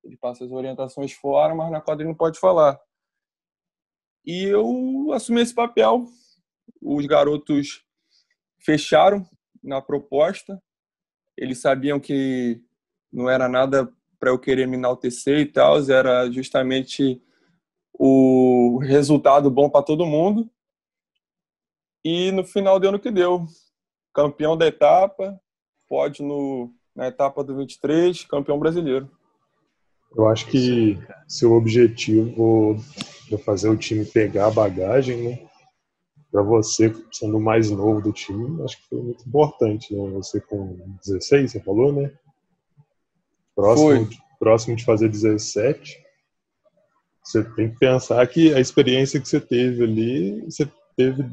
Ele 0.02 0.16
passa 0.16 0.44
as 0.44 0.50
orientações 0.50 1.12
fora, 1.12 1.54
mas 1.54 1.70
na 1.70 1.80
quadra 1.80 2.02
ele 2.02 2.10
não 2.10 2.16
pode 2.16 2.38
falar. 2.40 2.78
E 4.26 4.44
eu 4.44 5.12
assumi 5.12 5.40
esse 5.40 5.54
papel. 5.54 6.06
Os 6.80 7.06
garotos 7.06 7.84
fecharam 8.58 9.26
na 9.62 9.80
proposta. 9.80 10.60
Eles 11.36 11.60
sabiam 11.60 12.00
que 12.00 12.60
não 13.12 13.28
era 13.28 13.48
nada 13.48 13.92
para 14.18 14.30
eu 14.30 14.38
querer 14.38 14.66
me 14.66 14.76
enaltecer 14.76 15.38
e 15.38 15.46
tal, 15.46 15.78
era 15.90 16.30
justamente 16.30 17.22
o 17.92 18.78
resultado 18.78 19.50
bom 19.50 19.70
para 19.70 19.84
todo 19.84 20.06
mundo. 20.06 20.50
E 22.04 22.30
no 22.32 22.44
final 22.44 22.78
deu 22.80 22.92
no 22.92 22.98
que 22.98 23.10
deu. 23.10 23.46
Campeão 24.14 24.56
da 24.56 24.66
etapa, 24.66 25.40
pode 25.88 26.22
no, 26.22 26.72
na 26.94 27.08
etapa 27.08 27.44
do 27.44 27.56
23, 27.56 28.24
campeão 28.24 28.58
brasileiro. 28.58 29.10
Eu 30.16 30.26
acho 30.26 30.46
que 30.46 30.98
seu 31.26 31.52
objetivo 31.52 32.76
é 33.30 33.36
fazer 33.36 33.68
o 33.68 33.76
time 33.76 34.04
pegar 34.04 34.46
a 34.46 34.50
bagagem, 34.50 35.16
né? 35.22 35.47
Para 36.38 36.46
você, 36.46 36.94
sendo 37.10 37.36
o 37.36 37.40
mais 37.40 37.68
novo 37.68 38.00
do 38.00 38.12
time, 38.12 38.62
acho 38.62 38.80
que 38.80 38.88
foi 38.90 39.02
muito 39.02 39.26
importante, 39.26 39.92
né? 39.92 40.08
Você 40.10 40.40
com 40.40 40.78
16, 41.04 41.50
você 41.50 41.58
falou, 41.58 41.92
né? 41.92 42.12
Próximo, 43.56 44.06
foi. 44.06 44.16
próximo 44.38 44.76
de 44.76 44.84
fazer 44.84 45.08
17. 45.08 46.00
Você 47.24 47.42
tem 47.42 47.72
que 47.72 47.78
pensar 47.80 48.24
que 48.28 48.54
a 48.54 48.60
experiência 48.60 49.20
que 49.20 49.28
você 49.28 49.40
teve 49.40 49.82
ali, 49.82 50.40
você 50.42 50.70
teve, 50.96 51.28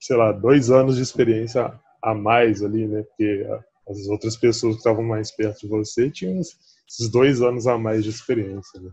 sei 0.00 0.16
lá, 0.16 0.32
dois 0.32 0.70
anos 0.70 0.96
de 0.96 1.02
experiência 1.02 1.78
a 2.02 2.14
mais 2.14 2.62
ali, 2.62 2.86
né? 2.86 3.02
Porque 3.02 3.46
as 3.86 4.06
outras 4.06 4.38
pessoas 4.38 4.76
que 4.76 4.80
estavam 4.80 5.04
mais 5.04 5.30
perto 5.30 5.60
de 5.60 5.68
você 5.68 6.10
tinham 6.10 6.40
esses 6.40 7.10
dois 7.10 7.42
anos 7.42 7.66
a 7.66 7.76
mais 7.76 8.04
de 8.04 8.08
experiência. 8.08 8.80
Né? 8.80 8.90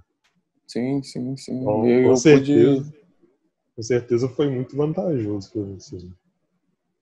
Sim, 0.68 1.02
sim, 1.04 1.38
sim. 1.38 1.62
Então, 1.62 1.84
com, 2.04 2.16
certeza, 2.18 2.84
pude... 2.84 3.07
com 3.78 3.84
certeza 3.84 4.28
foi 4.28 4.50
muito 4.50 4.76
vantajoso 4.76 5.52
para 5.52 5.62
você. 5.62 5.98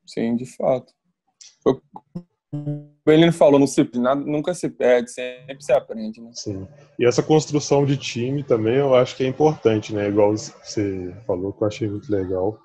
Sim, 0.05 0.35
de 0.35 0.45
fato. 0.45 0.93
O 1.65 2.91
Belino 3.05 3.31
falou, 3.31 3.57
não 3.57 3.65
se, 3.65 3.89
nada, 3.95 4.19
nunca 4.19 4.53
se 4.53 4.69
perde, 4.69 5.09
sempre 5.09 5.63
se 5.63 5.71
aprende. 5.71 6.19
Né? 6.19 6.31
Sim. 6.33 6.67
E 6.99 7.05
essa 7.05 7.23
construção 7.23 7.85
de 7.85 7.95
time 7.95 8.43
também 8.43 8.75
eu 8.75 8.93
acho 8.93 9.15
que 9.15 9.23
é 9.23 9.27
importante, 9.27 9.95
né? 9.95 10.09
Igual 10.09 10.35
você 10.35 11.15
falou, 11.25 11.53
que 11.53 11.63
eu 11.63 11.67
achei 11.67 11.87
muito 11.89 12.11
legal, 12.11 12.59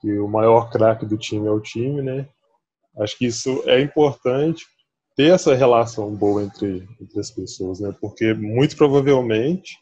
que 0.00 0.18
o 0.18 0.26
maior 0.26 0.70
craque 0.70 1.04
do 1.04 1.18
time 1.18 1.46
é 1.46 1.50
o 1.50 1.60
time, 1.60 2.00
né? 2.00 2.26
Acho 2.98 3.18
que 3.18 3.26
isso 3.26 3.62
é 3.66 3.78
importante 3.78 4.64
ter 5.14 5.34
essa 5.34 5.54
relação 5.54 6.14
boa 6.14 6.42
entre, 6.42 6.88
entre 6.98 7.20
as 7.20 7.30
pessoas, 7.30 7.78
né? 7.78 7.94
Porque 8.00 8.32
muito 8.32 8.74
provavelmente, 8.74 9.76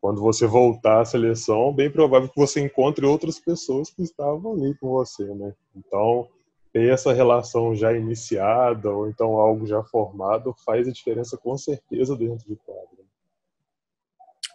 quando 0.00 0.20
você 0.20 0.46
voltar 0.46 1.00
à 1.00 1.04
seleção, 1.04 1.72
bem 1.72 1.90
provável 1.90 2.28
que 2.28 2.40
você 2.40 2.60
encontre 2.60 3.04
outras 3.04 3.38
pessoas 3.38 3.90
que 3.90 4.02
estavam 4.02 4.54
ali 4.54 4.74
com 4.78 4.88
você, 4.88 5.24
né? 5.34 5.54
Então, 5.76 6.26
ter 6.72 6.90
essa 6.90 7.12
relação 7.12 7.74
já 7.74 7.92
iniciada 7.92 8.90
ou 8.90 9.08
então 9.08 9.36
algo 9.36 9.66
já 9.66 9.82
formado 9.82 10.54
faz 10.64 10.88
a 10.88 10.92
diferença 10.92 11.36
com 11.36 11.56
certeza 11.58 12.16
dentro 12.16 12.48
de 12.48 12.56
quadro. 12.56 13.04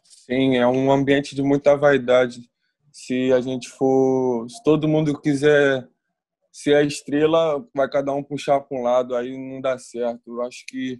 Sim, 0.04 0.58
é 0.58 0.66
um 0.66 0.92
ambiente 0.92 1.36
de 1.36 1.44
muita 1.44 1.76
vaidade. 1.78 2.50
Se 2.92 3.32
a 3.32 3.40
gente 3.40 3.70
for, 3.70 4.50
se 4.50 4.64
todo 4.64 4.88
mundo 4.88 5.20
quiser 5.22 5.88
ser 6.52 6.76
a 6.76 6.82
estrela, 6.82 7.64
vai 7.76 7.88
cada 7.88 8.12
um 8.14 8.24
puxar 8.24 8.62
para 8.62 8.78
um 8.78 8.82
lado, 8.82 9.16
aí 9.16 9.38
não 9.38 9.62
dá 9.62 9.78
certo. 9.78 10.22
Eu 10.26 10.42
acho 10.42 10.66
que 10.68 11.00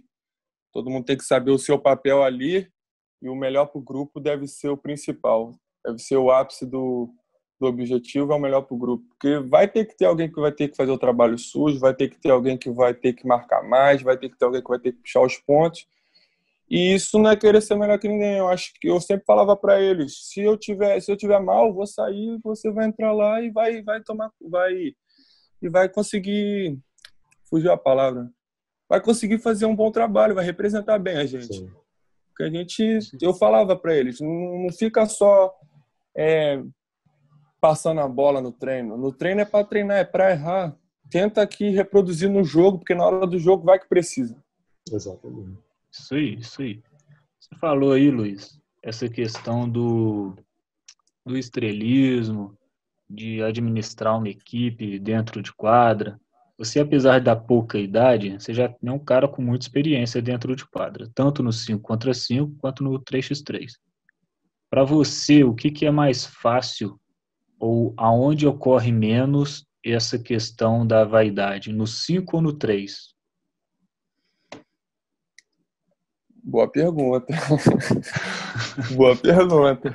todo 0.70 0.90
mundo 0.90 1.06
tem 1.06 1.16
que 1.16 1.24
saber 1.24 1.50
o 1.50 1.58
seu 1.58 1.78
papel 1.78 2.22
ali 2.22 2.70
e 3.20 3.28
o 3.28 3.34
melhor 3.34 3.66
para 3.66 3.78
o 3.78 3.82
grupo 3.82 4.20
deve 4.20 4.46
ser 4.46 4.68
o 4.68 4.76
principal, 4.76 5.54
deve 5.84 5.98
ser 5.98 6.16
o 6.16 6.30
ápice 6.30 6.66
do, 6.66 7.10
do 7.60 7.66
objetivo, 7.66 8.32
é 8.32 8.36
o 8.36 8.40
melhor 8.40 8.62
para 8.62 8.74
o 8.74 8.78
grupo. 8.78 9.04
Porque 9.08 9.38
vai 9.38 9.68
ter 9.68 9.84
que 9.86 9.96
ter 9.96 10.04
alguém 10.04 10.30
que 10.30 10.40
vai 10.40 10.52
ter 10.52 10.68
que 10.68 10.76
fazer 10.76 10.90
o 10.90 10.98
trabalho 10.98 11.38
sujo, 11.38 11.78
vai 11.78 11.94
ter 11.94 12.08
que 12.08 12.18
ter 12.18 12.30
alguém 12.30 12.56
que 12.56 12.70
vai 12.70 12.94
ter 12.94 13.12
que 13.12 13.26
marcar 13.26 13.62
mais, 13.62 14.02
vai 14.02 14.16
ter 14.16 14.28
que 14.28 14.38
ter 14.38 14.44
alguém 14.44 14.62
que 14.62 14.68
vai 14.68 14.78
ter 14.78 14.92
que 14.92 14.98
puxar 14.98 15.22
os 15.22 15.36
pontos. 15.38 15.86
E 16.68 16.94
isso 16.94 17.18
não 17.18 17.30
é 17.30 17.36
querer 17.36 17.60
ser 17.60 17.76
melhor 17.76 17.98
que 17.98 18.08
ninguém. 18.08 18.38
Eu 18.38 18.48
acho 18.48 18.72
que 18.80 18.88
eu 18.88 19.00
sempre 19.00 19.24
falava 19.24 19.56
para 19.56 19.80
eles: 19.80 20.28
se 20.28 20.40
eu 20.40 20.56
tiver, 20.56 21.00
se 21.00 21.10
eu 21.10 21.16
tiver 21.16 21.38
mal, 21.38 21.72
vou 21.72 21.86
sair, 21.86 22.38
você 22.42 22.70
vai 22.70 22.86
entrar 22.86 23.12
lá 23.12 23.40
e 23.40 23.50
vai, 23.50 23.82
vai 23.82 24.02
tomar, 24.02 24.30
vai 24.40 24.72
e 25.62 25.68
vai 25.68 25.88
conseguir 25.88 26.78
fugiu 27.48 27.72
a 27.72 27.76
palavra, 27.76 28.30
vai 28.88 29.00
conseguir 29.00 29.38
fazer 29.38 29.66
um 29.66 29.74
bom 29.74 29.90
trabalho, 29.90 30.34
vai 30.34 30.44
representar 30.44 30.98
bem 30.98 31.16
a 31.16 31.24
gente. 31.24 31.54
Sim. 31.54 31.70
Porque 32.36 32.42
a 32.42 32.50
gente, 32.50 32.98
eu 33.22 33.32
falava 33.32 33.74
para 33.74 33.96
eles, 33.96 34.20
não, 34.20 34.64
não, 34.64 34.70
fica 34.70 35.06
só 35.06 35.54
é, 36.14 36.62
passando 37.58 38.02
a 38.02 38.08
bola 38.08 38.42
no 38.42 38.52
treino. 38.52 38.98
No 38.98 39.10
treino 39.10 39.40
é 39.40 39.44
para 39.46 39.64
treinar, 39.64 39.96
é 39.96 40.04
para 40.04 40.32
errar. 40.32 40.76
Tenta 41.10 41.40
aqui 41.40 41.70
reproduzir 41.70 42.28
no 42.28 42.44
jogo, 42.44 42.78
porque 42.78 42.94
na 42.94 43.06
hora 43.06 43.26
do 43.26 43.38
jogo 43.38 43.64
vai 43.64 43.78
que 43.78 43.88
precisa. 43.88 44.36
Exatamente. 44.92 45.58
Isso 45.90 46.14
aí, 46.14 46.34
isso 46.34 46.60
aí. 46.60 46.82
Você 47.40 47.56
falou 47.58 47.92
aí, 47.92 48.10
Luiz, 48.10 48.60
essa 48.82 49.08
questão 49.08 49.66
do, 49.66 50.36
do 51.24 51.38
estrelismo, 51.38 52.54
de 53.08 53.42
administrar 53.42 54.18
uma 54.18 54.28
equipe 54.28 54.98
dentro 54.98 55.40
de 55.40 55.54
quadra. 55.54 56.20
Você, 56.58 56.80
apesar 56.80 57.20
da 57.20 57.36
pouca 57.36 57.78
idade, 57.78 58.32
você 58.32 58.54
já 58.54 58.64
é 58.64 58.90
um 58.90 58.98
cara 58.98 59.28
com 59.28 59.42
muita 59.42 59.66
experiência 59.66 60.22
dentro 60.22 60.56
de 60.56 60.66
quadra, 60.66 61.10
tanto 61.14 61.42
no 61.42 61.52
5 61.52 61.82
contra 61.82 62.14
5 62.14 62.56
quanto 62.58 62.82
no 62.82 62.98
3x3. 62.98 63.72
Para 64.70 64.82
você, 64.82 65.44
o 65.44 65.54
que, 65.54 65.70
que 65.70 65.84
é 65.84 65.90
mais 65.90 66.24
fácil 66.24 66.98
ou 67.58 67.92
aonde 67.96 68.46
ocorre 68.46 68.90
menos 68.90 69.66
essa 69.84 70.18
questão 70.18 70.86
da 70.86 71.04
vaidade, 71.04 71.72
no 71.72 71.86
5 71.86 72.36
ou 72.36 72.42
no 72.42 72.52
3? 72.54 73.14
Boa 76.42 76.70
pergunta. 76.70 77.26
Boa 78.96 79.16
pergunta. 79.16 79.94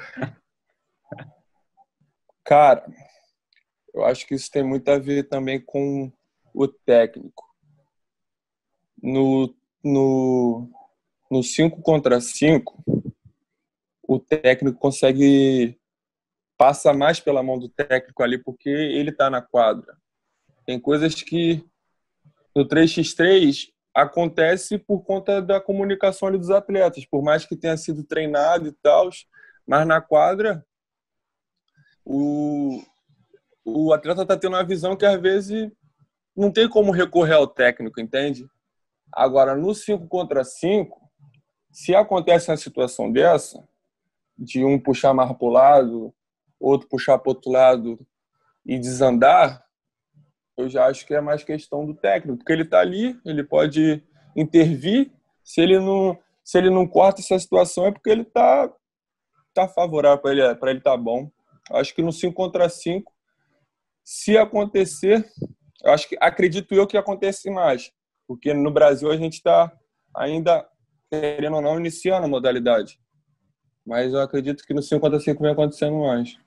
Cara, 2.43 2.85
eu 3.93 4.05
acho 4.05 4.27
que 4.27 4.35
isso 4.35 4.51
tem 4.51 4.63
muito 4.63 4.87
a 4.89 4.99
ver 4.99 5.27
também 5.27 5.59
com 5.59 6.11
o 6.53 6.67
técnico. 6.67 7.43
No, 9.01 9.53
no, 9.83 10.69
no 11.29 11.43
5 11.43 11.81
contra 11.81 12.21
5, 12.21 12.83
o 14.03 14.19
técnico 14.19 14.77
consegue 14.77 15.79
passa 16.57 16.93
mais 16.93 17.19
pela 17.19 17.41
mão 17.41 17.57
do 17.57 17.67
técnico 17.67 18.21
ali 18.21 18.37
porque 18.37 18.69
ele 18.69 19.09
está 19.09 19.31
na 19.31 19.41
quadra. 19.41 19.97
Tem 20.63 20.79
coisas 20.79 21.15
que 21.15 21.65
no 22.55 22.67
3x3 22.67 23.69
acontece 23.93 24.77
por 24.77 25.01
conta 25.03 25.41
da 25.41 25.59
comunicação 25.59 26.27
ali 26.27 26.37
dos 26.37 26.51
atletas, 26.51 27.03
por 27.05 27.23
mais 27.23 27.45
que 27.45 27.55
tenha 27.55 27.75
sido 27.77 28.03
treinado 28.03 28.67
e 28.67 28.71
tal, 28.71 29.09
mas 29.65 29.87
na 29.87 29.99
quadra 29.99 30.63
o, 32.05 32.81
o 33.65 33.91
atleta 33.91 34.21
está 34.21 34.37
tendo 34.37 34.55
uma 34.55 34.63
visão 34.63 34.95
que 34.95 35.05
às 35.05 35.19
vezes 35.19 35.71
não 36.35 36.51
tem 36.51 36.67
como 36.67 36.91
recorrer 36.91 37.33
ao 37.33 37.47
técnico, 37.47 37.99
entende? 37.99 38.45
Agora, 39.11 39.55
no 39.55 39.73
5 39.73 40.07
contra 40.07 40.43
5, 40.43 40.99
se 41.71 41.93
acontece 41.95 42.49
uma 42.49 42.57
situação 42.57 43.11
dessa, 43.11 43.63
de 44.37 44.63
um 44.63 44.79
puxar 44.79 45.13
mais 45.13 45.31
para 45.31 45.45
o 45.45 45.49
lado, 45.49 46.13
outro 46.59 46.87
puxar 46.87 47.17
para 47.17 47.31
outro 47.31 47.51
lado 47.51 47.99
e 48.65 48.79
desandar, 48.79 49.65
eu 50.57 50.69
já 50.69 50.85
acho 50.85 51.05
que 51.05 51.13
é 51.13 51.21
mais 51.21 51.43
questão 51.43 51.85
do 51.85 51.93
técnico, 51.93 52.37
porque 52.37 52.53
ele 52.53 52.63
está 52.63 52.79
ali, 52.79 53.19
ele 53.25 53.43
pode 53.43 54.03
intervir. 54.35 55.11
Se 55.43 55.61
ele 55.61 55.79
não, 55.79 56.17
se 56.43 56.57
ele 56.57 56.69
não 56.69 56.87
corta 56.87 57.21
essa 57.21 57.37
situação, 57.39 57.87
é 57.87 57.91
porque 57.91 58.09
ele 58.09 58.21
está 58.21 58.71
tá 59.53 59.67
favorável 59.67 60.19
para 60.19 60.31
ele, 60.31 60.55
para 60.55 60.71
ele 60.71 60.81
tá 60.81 60.95
bom. 60.95 61.29
Acho 61.71 61.93
que 61.95 62.01
no 62.01 62.11
5 62.11 62.33
contra 62.33 62.69
5, 62.69 63.11
se 64.03 64.37
acontecer, 64.37 65.25
acho 65.85 66.07
que 66.07 66.17
acredito 66.19 66.73
eu 66.73 66.87
que 66.87 66.97
acontece 66.97 67.49
mais, 67.49 67.91
porque 68.27 68.53
no 68.53 68.71
Brasil 68.71 69.11
a 69.11 69.17
gente 69.17 69.33
está 69.33 69.71
ainda 70.15 70.67
querendo 71.09 71.55
ou 71.55 71.61
não 71.61 71.79
iniciando 71.79 72.25
a 72.25 72.29
modalidade. 72.29 72.99
Mas 73.85 74.13
eu 74.13 74.21
acredito 74.21 74.63
que 74.63 74.73
no 74.73 74.81
5 74.81 75.01
contra 75.01 75.19
5 75.19 75.41
vem 75.41 75.51
acontecendo 75.51 75.97
mais. 75.99 76.37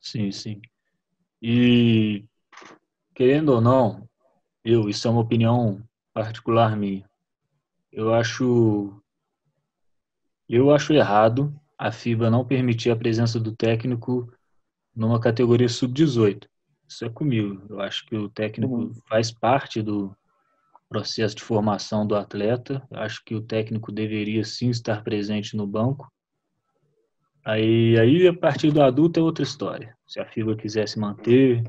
Sim, 0.00 0.30
sim. 0.30 0.60
E 1.42 2.24
querendo 3.14 3.50
ou 3.50 3.60
não, 3.60 4.08
eu, 4.64 4.88
isso 4.88 5.06
é 5.06 5.10
uma 5.10 5.20
opinião 5.20 5.82
particular 6.14 6.76
minha. 6.76 7.04
Eu 7.92 8.14
acho 8.14 9.02
eu 10.48 10.70
acho 10.70 10.92
errado 10.92 11.52
a 11.76 11.90
FIBA 11.90 12.30
não 12.30 12.44
permitir 12.44 12.90
a 12.90 12.96
presença 12.96 13.38
do 13.40 13.54
técnico 13.54 14.32
numa 14.94 15.20
categoria 15.20 15.68
sub-18. 15.68 16.48
Isso 16.88 17.04
é 17.04 17.10
comigo. 17.10 17.62
Eu 17.68 17.80
acho 17.80 18.06
que 18.06 18.16
o 18.16 18.28
técnico 18.28 18.74
uhum. 18.74 18.94
faz 19.08 19.30
parte 19.30 19.82
do 19.82 20.16
processo 20.88 21.34
de 21.34 21.42
formação 21.42 22.06
do 22.06 22.14
atleta. 22.14 22.86
Eu 22.90 23.00
acho 23.00 23.24
que 23.24 23.34
o 23.34 23.42
técnico 23.42 23.90
deveria 23.90 24.44
sim 24.44 24.70
estar 24.70 25.02
presente 25.02 25.56
no 25.56 25.66
banco. 25.66 26.10
Aí, 27.44 27.98
aí 27.98 28.26
a 28.26 28.34
partir 28.34 28.72
do 28.72 28.82
adulto 28.82 29.20
é 29.20 29.22
outra 29.22 29.44
história. 29.44 29.96
Se 30.06 30.20
a 30.20 30.26
FIBA 30.26 30.56
quisesse 30.56 30.98
manter, 30.98 31.62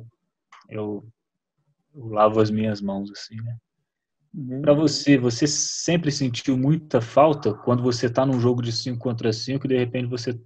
eu, 0.70 1.08
eu 1.94 2.08
lavo 2.08 2.40
as 2.40 2.50
minhas 2.50 2.82
mãos 2.82 3.12
assim, 3.12 3.36
né? 3.36 3.58
Uhum. 4.34 4.62
Para 4.62 4.74
você, 4.74 5.18
você 5.18 5.48
sempre 5.48 6.12
sentiu 6.12 6.58
muita 6.58 7.02
falta 7.02 7.54
quando 7.54 7.82
você 7.82 8.08
está 8.08 8.26
num 8.26 8.40
jogo 8.40 8.62
de 8.62 8.72
5 8.72 9.00
contra 9.00 9.32
5 9.32 9.66
e 9.66 9.70
de 9.70 9.78
repente 9.78 10.08
você 10.08 10.40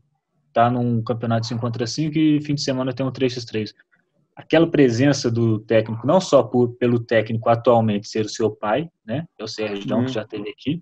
tá 0.54 0.70
num 0.70 1.02
campeonato 1.04 1.48
5 1.48 1.60
contra 1.60 1.88
5 1.88 2.18
e 2.18 2.42
fim 2.42 2.56
de 2.56 2.62
semana 2.62 2.94
tem 2.94 3.06
um 3.06 3.12
3x3. 3.12 3.74
Aquela 4.36 4.70
presença 4.70 5.30
do 5.30 5.60
técnico, 5.60 6.08
não 6.08 6.22
só 6.22 6.42
por, 6.42 6.76
pelo 6.76 7.00
técnico 7.00 7.50
atualmente 7.50 8.08
ser 8.08 8.26
o 8.26 8.30
seu 8.30 8.50
pai, 8.50 8.90
né, 9.06 9.26
é 9.38 9.44
o 9.44 9.48
Sérgio 9.48 9.96
uhum. 9.96 10.06
que 10.06 10.12
já 10.12 10.26
teve 10.26 10.50
aqui, 10.50 10.82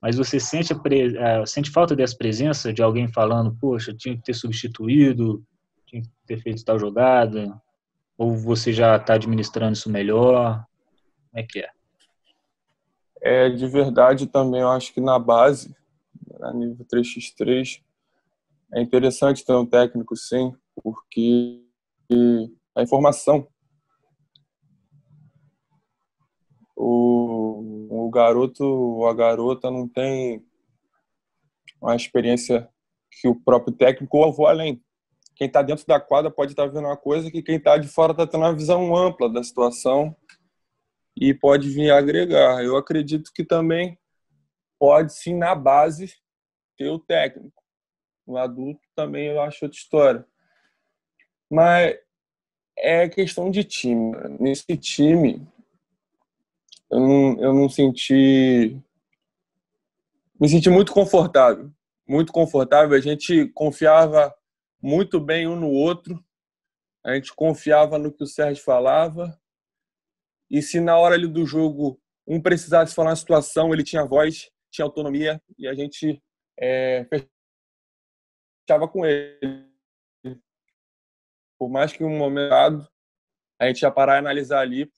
mas 0.00 0.16
você 0.16 0.38
sente, 0.38 0.72
a 0.72 0.78
pre, 0.78 1.08
uh, 1.08 1.46
sente 1.46 1.70
falta 1.70 1.96
dessa 1.96 2.16
presença 2.16 2.72
de 2.72 2.82
alguém 2.82 3.08
falando, 3.08 3.56
poxa, 3.60 3.94
tinha 3.94 4.16
que 4.16 4.22
ter 4.22 4.34
substituído, 4.34 5.42
tinha 5.86 6.02
que 6.02 6.08
ter 6.26 6.40
feito 6.40 6.64
tal 6.64 6.78
jogada, 6.78 7.60
ou 8.16 8.36
você 8.36 8.72
já 8.72 8.96
está 8.96 9.14
administrando 9.14 9.72
isso 9.72 9.90
melhor? 9.90 10.64
Como 11.30 11.42
é 11.42 11.42
que 11.42 11.60
é? 11.60 11.70
É, 13.20 13.50
de 13.50 13.66
verdade 13.66 14.26
também, 14.26 14.60
eu 14.60 14.68
acho 14.68 14.92
que 14.92 15.00
na 15.00 15.18
base, 15.18 15.74
a 16.40 16.52
nível 16.52 16.86
3x3, 16.86 17.80
é 18.72 18.80
interessante 18.80 19.44
ter 19.44 19.54
um 19.54 19.66
técnico, 19.66 20.14
sim, 20.16 20.54
porque 20.82 21.62
a 22.76 22.82
informação. 22.82 23.48
O, 26.76 27.88
o 28.06 28.10
garoto 28.10 28.62
ou 28.62 29.08
a 29.08 29.14
garota 29.14 29.70
não 29.70 29.88
tem 29.88 30.44
uma 31.80 31.96
experiência 31.96 32.68
que 33.10 33.26
o 33.26 33.34
próprio 33.34 33.74
técnico 33.74 34.18
ou 34.18 34.32
vou 34.32 34.46
além. 34.46 34.82
Quem 35.34 35.46
está 35.46 35.62
dentro 35.62 35.86
da 35.86 35.98
quadra 35.98 36.30
pode 36.30 36.52
estar 36.52 36.66
tá 36.66 36.68
vendo 36.68 36.86
uma 36.86 36.96
coisa 36.96 37.30
que 37.30 37.42
quem 37.42 37.56
está 37.56 37.78
de 37.78 37.88
fora 37.88 38.12
está 38.12 38.26
tendo 38.26 38.42
uma 38.42 38.54
visão 38.54 38.94
ampla 38.94 39.32
da 39.32 39.42
situação 39.42 40.14
e 41.16 41.32
pode 41.32 41.70
vir 41.70 41.90
agregar. 41.90 42.62
Eu 42.62 42.76
acredito 42.76 43.32
que 43.34 43.42
também 43.42 43.98
pode 44.78 45.14
sim 45.14 45.34
na 45.34 45.54
base 45.54 46.14
ter 46.76 46.90
o 46.90 46.98
técnico. 46.98 47.62
No 48.26 48.36
adulto 48.36 48.80
também 48.94 49.28
eu 49.28 49.40
acho 49.40 49.64
outra 49.64 49.78
história. 49.78 50.26
Mas 51.50 51.96
é 52.78 53.08
questão 53.08 53.50
de 53.50 53.64
time. 53.64 54.16
Nesse 54.38 54.76
time, 54.76 55.46
eu 56.90 57.00
não, 57.00 57.40
eu 57.40 57.54
não 57.54 57.68
senti. 57.68 58.80
Me 60.40 60.48
senti 60.48 60.68
muito 60.68 60.92
confortável. 60.92 61.70
Muito 62.06 62.32
confortável. 62.32 62.96
A 62.96 63.00
gente 63.00 63.46
confiava 63.48 64.34
muito 64.80 65.18
bem 65.18 65.46
um 65.48 65.56
no 65.56 65.70
outro. 65.70 66.22
A 67.04 67.14
gente 67.14 67.34
confiava 67.34 67.98
no 67.98 68.12
que 68.12 68.24
o 68.24 68.26
Sérgio 68.26 68.62
falava. 68.62 69.38
E 70.50 70.62
se 70.62 70.80
na 70.80 70.96
hora 70.98 71.14
ali 71.14 71.26
do 71.26 71.44
jogo 71.44 72.00
um 72.26 72.40
precisasse 72.40 72.94
falar 72.94 73.10
uma 73.10 73.16
situação, 73.16 73.72
ele 73.72 73.84
tinha 73.84 74.04
voz, 74.04 74.50
tinha 74.70 74.84
autonomia 74.84 75.40
e 75.58 75.66
a 75.68 75.74
gente 75.74 76.22
é, 76.58 77.06
fechava 78.68 78.88
com 78.88 79.04
ele. 79.06 79.65
Por 81.58 81.68
mais 81.68 81.92
que 81.92 82.04
um 82.04 82.16
momento 82.16 82.88
a 83.58 83.66
gente 83.66 83.82
ia 83.82 83.90
parar 83.90 84.16
e 84.16 84.18
analisar 84.18 84.60
ali 84.60 84.90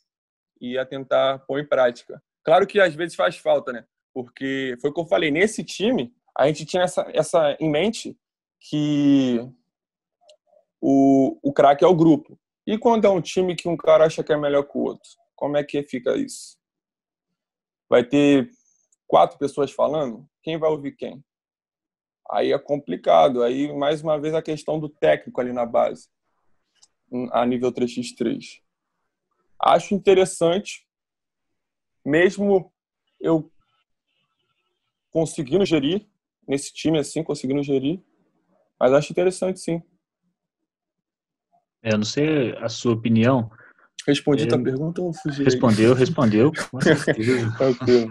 e 0.60 0.72
ia 0.72 0.84
tentar 0.84 1.38
pôr 1.40 1.60
em 1.60 1.66
prática. 1.66 2.22
Claro 2.44 2.66
que 2.66 2.80
às 2.80 2.94
vezes 2.94 3.14
faz 3.14 3.36
falta, 3.36 3.72
né? 3.72 3.84
Porque 4.12 4.76
foi 4.80 4.90
o 4.90 4.94
que 4.94 5.00
eu 5.00 5.06
falei, 5.06 5.30
nesse 5.30 5.62
time, 5.62 6.12
a 6.36 6.46
gente 6.46 6.64
tinha 6.64 6.82
essa, 6.82 7.06
essa 7.14 7.56
em 7.60 7.70
mente 7.70 8.18
que 8.60 9.38
o, 10.80 11.38
o 11.42 11.52
craque 11.52 11.84
é 11.84 11.86
o 11.86 11.94
grupo. 11.94 12.38
E 12.66 12.76
quando 12.76 13.06
é 13.06 13.10
um 13.10 13.20
time 13.20 13.54
que 13.54 13.68
um 13.68 13.76
cara 13.76 14.06
acha 14.06 14.22
que 14.22 14.32
é 14.32 14.36
melhor 14.36 14.64
que 14.64 14.76
o 14.76 14.82
outro? 14.82 15.10
Como 15.34 15.56
é 15.56 15.64
que 15.64 15.82
fica 15.82 16.16
isso? 16.16 16.58
Vai 17.88 18.04
ter 18.04 18.50
quatro 19.06 19.38
pessoas 19.38 19.70
falando? 19.70 20.28
Quem 20.42 20.58
vai 20.58 20.70
ouvir 20.70 20.92
quem? 20.92 21.24
Aí 22.30 22.52
é 22.52 22.58
complicado. 22.58 23.42
Aí, 23.42 23.72
mais 23.72 24.02
uma 24.02 24.20
vez, 24.20 24.34
a 24.34 24.42
questão 24.42 24.78
do 24.78 24.88
técnico 24.88 25.40
ali 25.40 25.52
na 25.52 25.64
base, 25.64 26.08
a 27.32 27.44
nível 27.46 27.72
3x3. 27.72 28.60
Acho 29.60 29.94
interessante, 29.94 30.86
mesmo 32.04 32.72
eu 33.20 33.50
conseguindo 35.10 35.64
gerir, 35.64 36.06
nesse 36.46 36.72
time 36.72 36.98
assim, 36.98 37.22
conseguindo 37.22 37.62
gerir, 37.62 38.00
mas 38.78 38.92
acho 38.92 39.12
interessante 39.12 39.60
sim. 39.60 39.82
É, 41.82 41.92
eu 41.92 41.98
não 41.98 42.04
sei 42.04 42.56
a 42.58 42.68
sua 42.68 42.92
opinião. 42.92 43.50
Respondi 44.06 44.48
é, 44.48 44.54
a 44.54 44.58
pergunta 44.58 45.02
ou 45.02 45.12
fugi? 45.12 45.44
Respondeu, 45.44 45.94
respondeu. 45.94 46.52
Tranquilo. 47.58 48.08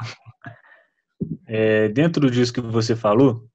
É, 1.48 1.88
dentro 1.90 2.30
disso 2.30 2.54
que 2.54 2.62
você 2.62 2.96
falou, 2.96 3.50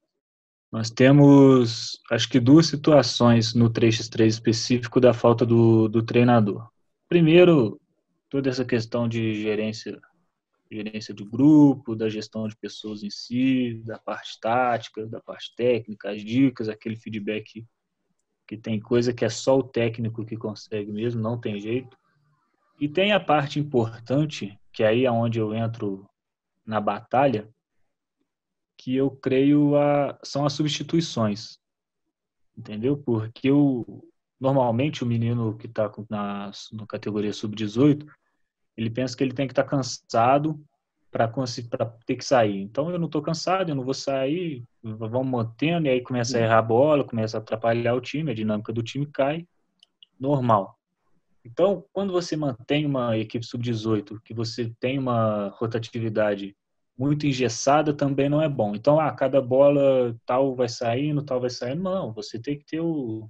nós 0.72 0.90
temos, 0.90 2.00
acho 2.10 2.26
que 2.30 2.40
duas 2.40 2.66
situações 2.66 3.52
no 3.52 3.70
3x3 3.70 4.26
específico 4.26 4.98
da 4.98 5.12
falta 5.12 5.44
do, 5.44 5.86
do 5.86 6.02
treinador. 6.02 6.66
Primeiro, 7.06 7.78
toda 8.30 8.48
essa 8.48 8.64
questão 8.64 9.06
de 9.06 9.34
gerência, 9.34 10.00
gerência 10.70 11.12
do 11.12 11.26
grupo, 11.26 11.94
da 11.94 12.08
gestão 12.08 12.48
de 12.48 12.56
pessoas 12.56 13.02
em 13.02 13.10
si, 13.10 13.82
da 13.84 13.98
parte 13.98 14.40
tática, 14.40 15.06
da 15.06 15.20
parte 15.20 15.54
técnica, 15.54 16.10
as 16.10 16.24
dicas, 16.24 16.70
aquele 16.70 16.96
feedback 16.96 17.66
que 18.48 18.56
tem 18.56 18.80
coisa 18.80 19.12
que 19.12 19.26
é 19.26 19.28
só 19.28 19.58
o 19.58 19.62
técnico 19.62 20.24
que 20.24 20.38
consegue 20.38 20.90
mesmo, 20.90 21.20
não 21.20 21.38
tem 21.38 21.60
jeito. 21.60 21.98
E 22.80 22.88
tem 22.88 23.12
a 23.12 23.20
parte 23.20 23.60
importante, 23.60 24.58
que 24.72 24.82
aí 24.82 25.04
é 25.04 25.10
onde 25.10 25.38
eu 25.38 25.54
entro 25.54 26.08
na 26.64 26.80
batalha, 26.80 27.46
que 28.82 28.96
eu 28.96 29.12
creio 29.12 29.76
a, 29.76 30.18
são 30.24 30.44
as 30.44 30.54
substituições. 30.54 31.56
Entendeu? 32.58 32.96
Porque 32.96 33.48
eu, 33.48 34.04
normalmente 34.40 35.04
o 35.04 35.06
menino 35.06 35.56
que 35.56 35.68
está 35.68 35.90
na, 36.10 36.50
na 36.72 36.86
categoria 36.88 37.32
sub-18, 37.32 38.04
ele 38.76 38.90
pensa 38.90 39.16
que 39.16 39.22
ele 39.22 39.34
tem 39.34 39.46
que 39.46 39.52
estar 39.52 39.62
tá 39.62 39.68
cansado 39.68 40.60
para 41.12 41.28
ter 42.04 42.16
que 42.16 42.24
sair. 42.24 42.60
Então 42.60 42.90
eu 42.90 42.98
não 42.98 43.06
estou 43.06 43.22
cansado, 43.22 43.70
eu 43.70 43.76
não 43.76 43.84
vou 43.84 43.94
sair, 43.94 44.64
vamos 44.82 45.28
mantendo, 45.28 45.86
e 45.86 45.90
aí 45.90 46.00
começa 46.00 46.36
a 46.36 46.40
errar 46.40 46.58
a 46.58 46.62
bola, 46.62 47.04
começa 47.04 47.36
a 47.36 47.40
atrapalhar 47.40 47.94
o 47.94 48.00
time, 48.00 48.32
a 48.32 48.34
dinâmica 48.34 48.72
do 48.72 48.82
time 48.82 49.06
cai, 49.06 49.46
normal. 50.18 50.76
Então, 51.44 51.84
quando 51.92 52.12
você 52.12 52.36
mantém 52.36 52.84
uma 52.84 53.16
equipe 53.16 53.46
sub-18, 53.46 54.20
que 54.24 54.34
você 54.34 54.72
tem 54.80 54.98
uma 54.98 55.50
rotatividade 55.50 56.56
muito 56.96 57.26
engessada, 57.26 57.92
também 57.92 58.28
não 58.28 58.40
é 58.40 58.48
bom. 58.48 58.74
Então, 58.74 59.00
ah, 59.00 59.10
cada 59.12 59.40
bola 59.40 60.16
tal 60.26 60.54
vai 60.54 60.68
saindo, 60.68 61.22
tal 61.22 61.40
vai 61.40 61.50
saindo. 61.50 61.82
Não, 61.82 62.12
você 62.12 62.38
tem 62.38 62.58
que 62.58 62.64
ter 62.64 62.80
o, 62.80 63.28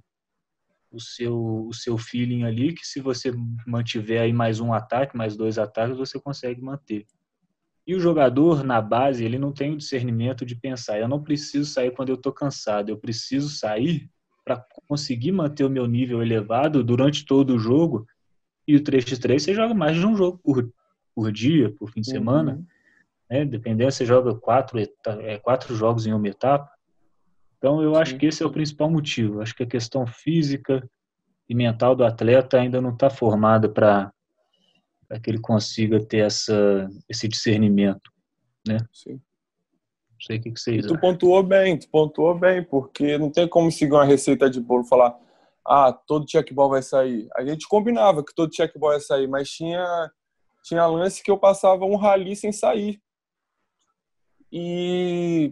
o, 0.91 0.99
seu, 0.99 1.67
o 1.67 1.73
seu 1.73 1.97
feeling 1.97 2.43
ali, 2.43 2.73
que 2.73 2.85
se 2.85 2.99
você 2.99 3.31
mantiver 3.65 4.21
aí 4.21 4.33
mais 4.33 4.59
um 4.59 4.73
ataque, 4.73 5.17
mais 5.17 5.35
dois 5.35 5.57
ataques, 5.57 5.97
você 5.97 6.19
consegue 6.19 6.61
manter. 6.61 7.05
E 7.85 7.95
o 7.95 7.99
jogador, 7.99 8.63
na 8.63 8.81
base, 8.81 9.25
ele 9.25 9.37
não 9.37 9.51
tem 9.51 9.73
o 9.73 9.77
discernimento 9.77 10.45
de 10.45 10.55
pensar, 10.55 10.99
eu 10.99 11.07
não 11.07 11.21
preciso 11.21 11.69
sair 11.69 11.91
quando 11.91 12.09
eu 12.09 12.15
estou 12.15 12.31
cansado, 12.31 12.89
eu 12.89 12.97
preciso 12.97 13.49
sair 13.49 14.09
para 14.45 14.65
conseguir 14.87 15.31
manter 15.31 15.65
o 15.65 15.69
meu 15.69 15.87
nível 15.87 16.21
elevado 16.21 16.83
durante 16.83 17.25
todo 17.25 17.55
o 17.55 17.59
jogo. 17.59 18.05
E 18.67 18.75
o 18.75 18.81
3x3 18.81 19.39
você 19.39 19.53
joga 19.53 19.73
mais 19.73 19.97
de 19.97 20.05
um 20.05 20.15
jogo 20.15 20.39
por, 20.41 20.71
por 21.13 21.31
dia, 21.31 21.73
por 21.77 21.91
fim 21.91 22.01
de 22.01 22.09
uhum. 22.53 22.65
Né? 23.33 23.45
Dependendo, 23.45 23.91
você 23.91 24.05
joga 24.05 24.35
quatro, 24.35 24.79
é, 24.79 25.39
quatro 25.39 25.75
jogos 25.75 26.05
em 26.05 26.13
uma 26.13 26.27
etapa. 26.27 26.69
Então, 27.57 27.81
eu 27.81 27.95
Sim. 27.95 28.01
acho 28.01 28.17
que 28.17 28.27
esse 28.27 28.43
é 28.43 28.45
o 28.45 28.51
principal 28.51 28.91
motivo. 28.91 29.41
Acho 29.41 29.55
que 29.55 29.63
a 29.63 29.67
questão 29.67 30.05
física 30.05 30.87
e 31.49 31.55
mental 31.55 31.95
do 31.95 32.05
atleta 32.05 32.59
ainda 32.59 32.79
não 32.79 32.91
está 32.91 33.09
formada 33.09 33.67
para 33.67 34.13
que 35.23 35.31
ele 35.31 35.39
consiga 35.39 35.99
ter 35.99 36.19
essa, 36.19 36.87
esse 37.09 37.27
discernimento. 37.27 38.11
Né? 38.67 38.77
Sim. 38.93 39.13
Não 39.13 40.21
sei 40.21 40.37
o 40.37 40.41
que, 40.41 40.51
que 40.51 40.59
vocês 40.59 40.85
Tu 40.85 40.99
pontuou 40.99 41.41
bem, 41.41 41.75
tu 41.75 41.89
pontuou 41.89 42.37
bem, 42.37 42.63
porque 42.63 43.17
não 43.17 43.31
tem 43.31 43.47
como 43.47 43.71
seguir 43.71 43.93
uma 43.93 44.05
receita 44.05 44.47
de 44.47 44.61
bolo 44.61 44.83
falar 44.83 45.17
ah, 45.65 45.91
todo 45.93 46.29
checkball 46.29 46.69
vai 46.69 46.83
sair. 46.83 47.27
A 47.35 47.43
gente 47.43 47.67
combinava 47.67 48.23
que 48.23 48.35
todo 48.35 48.53
checkball 48.53 48.93
ia 48.93 48.99
sair, 48.99 49.27
mas 49.27 49.49
tinha, 49.49 50.11
tinha 50.63 50.85
lance 50.85 51.23
que 51.23 51.31
eu 51.31 51.37
passava 51.37 51.85
um 51.85 51.95
rally 51.95 52.35
sem 52.35 52.51
sair. 52.51 53.01
E 54.55 55.51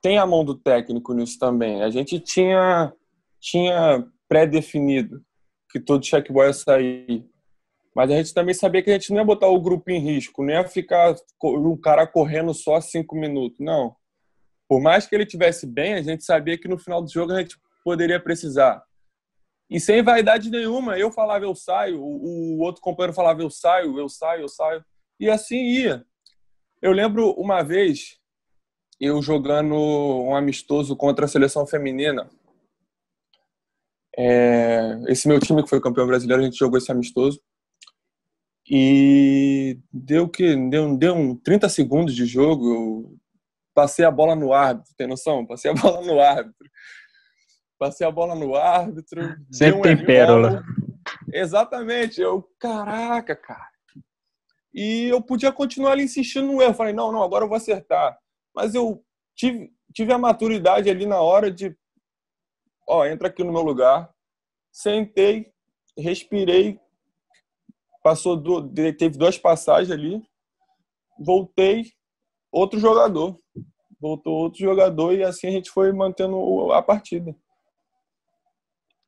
tem 0.00 0.16
a 0.16 0.24
mão 0.24 0.42
do 0.42 0.54
técnico 0.54 1.12
nisso 1.12 1.38
também. 1.38 1.82
A 1.82 1.90
gente 1.90 2.18
tinha, 2.18 2.90
tinha 3.38 4.02
pré-definido 4.26 5.22
que 5.70 5.78
todo 5.78 6.06
checkball 6.06 6.46
ia 6.46 6.54
sair. 6.54 7.28
Mas 7.94 8.10
a 8.10 8.16
gente 8.16 8.32
também 8.32 8.54
sabia 8.54 8.82
que 8.82 8.88
a 8.88 8.94
gente 8.94 9.10
não 9.10 9.18
ia 9.18 9.24
botar 9.24 9.48
o 9.48 9.60
grupo 9.60 9.90
em 9.90 9.98
risco, 10.00 10.42
não 10.42 10.54
ia 10.54 10.66
ficar 10.66 11.14
um 11.44 11.76
cara 11.76 12.06
correndo 12.06 12.54
só 12.54 12.80
cinco 12.80 13.14
minutos. 13.14 13.60
Não. 13.60 13.94
Por 14.66 14.80
mais 14.80 15.06
que 15.06 15.14
ele 15.14 15.26
tivesse 15.26 15.66
bem, 15.66 15.92
a 15.94 16.02
gente 16.02 16.24
sabia 16.24 16.56
que 16.56 16.66
no 16.66 16.78
final 16.78 17.02
do 17.02 17.12
jogo 17.12 17.32
a 17.32 17.40
gente 17.40 17.58
poderia 17.84 18.18
precisar. 18.18 18.82
E 19.68 19.78
sem 19.78 20.02
vaidade 20.02 20.50
nenhuma, 20.50 20.98
eu 20.98 21.12
falava 21.12 21.44
eu 21.44 21.54
saio, 21.54 22.02
o 22.02 22.58
outro 22.60 22.80
companheiro 22.80 23.12
falava 23.12 23.42
eu 23.42 23.50
saio, 23.50 23.98
eu 23.98 24.08
saio, 24.08 24.42
eu 24.42 24.48
saio. 24.48 24.82
E 25.20 25.28
assim 25.28 25.56
ia. 25.56 26.06
Eu 26.84 26.92
lembro 26.92 27.30
uma 27.38 27.62
vez 27.62 28.18
eu 29.00 29.22
jogando 29.22 29.74
um 29.74 30.36
amistoso 30.36 30.94
contra 30.94 31.24
a 31.24 31.28
seleção 31.28 31.66
feminina. 31.66 32.28
É, 34.14 35.00
esse 35.08 35.26
meu 35.26 35.40
time 35.40 35.62
que 35.62 35.70
foi 35.70 35.80
campeão 35.80 36.06
brasileiro, 36.06 36.42
a 36.42 36.44
gente 36.44 36.58
jogou 36.58 36.76
esse 36.76 36.92
amistoso. 36.92 37.40
E 38.68 39.80
deu 39.90 40.28
que 40.28 40.54
deu, 40.68 40.94
deu 40.94 41.14
um 41.14 41.34
30 41.34 41.70
segundos 41.70 42.14
de 42.14 42.26
jogo, 42.26 42.74
eu 42.74 43.18
passei 43.74 44.04
a 44.04 44.10
bola 44.10 44.36
no 44.36 44.52
árbitro, 44.52 44.92
tem 44.94 45.06
noção? 45.06 45.46
Passei 45.46 45.70
a 45.70 45.74
bola 45.80 46.02
no 46.02 46.20
árbitro. 46.20 46.70
Passei 47.78 48.06
a 48.06 48.10
bola 48.10 48.34
no 48.34 48.54
árbitro. 48.54 49.34
Sempre 49.50 49.78
um 49.78 49.80
tem 49.80 50.04
pérola. 50.04 50.62
Exatamente. 51.32 52.20
Eu, 52.20 52.46
caraca, 52.60 53.34
cara. 53.34 53.73
E 54.74 55.04
eu 55.08 55.22
podia 55.22 55.52
continuar 55.52 55.92
ali 55.92 56.02
insistindo 56.02 56.48
no 56.48 56.60
erro. 56.60 56.72
Eu 56.72 56.74
falei, 56.74 56.92
não, 56.92 57.12
não, 57.12 57.22
agora 57.22 57.44
eu 57.44 57.48
vou 57.48 57.56
acertar. 57.56 58.18
Mas 58.52 58.74
eu 58.74 59.04
tive, 59.36 59.72
tive 59.92 60.12
a 60.12 60.18
maturidade 60.18 60.90
ali 60.90 61.06
na 61.06 61.20
hora 61.20 61.50
de, 61.50 61.76
ó, 62.88 63.06
entra 63.06 63.28
aqui 63.28 63.44
no 63.44 63.52
meu 63.52 63.62
lugar. 63.62 64.12
Sentei, 64.72 65.52
respirei, 65.96 66.80
passou 68.02 68.36
do, 68.36 68.68
teve 68.68 69.16
duas 69.16 69.38
passagens 69.38 69.92
ali, 69.92 70.20
voltei, 71.18 71.84
outro 72.50 72.80
jogador. 72.80 73.38
Voltou 74.00 74.34
outro 74.34 74.60
jogador 74.60 75.14
e 75.14 75.22
assim 75.22 75.46
a 75.46 75.50
gente 75.50 75.70
foi 75.70 75.92
mantendo 75.92 76.72
a 76.72 76.82
partida. 76.82 77.34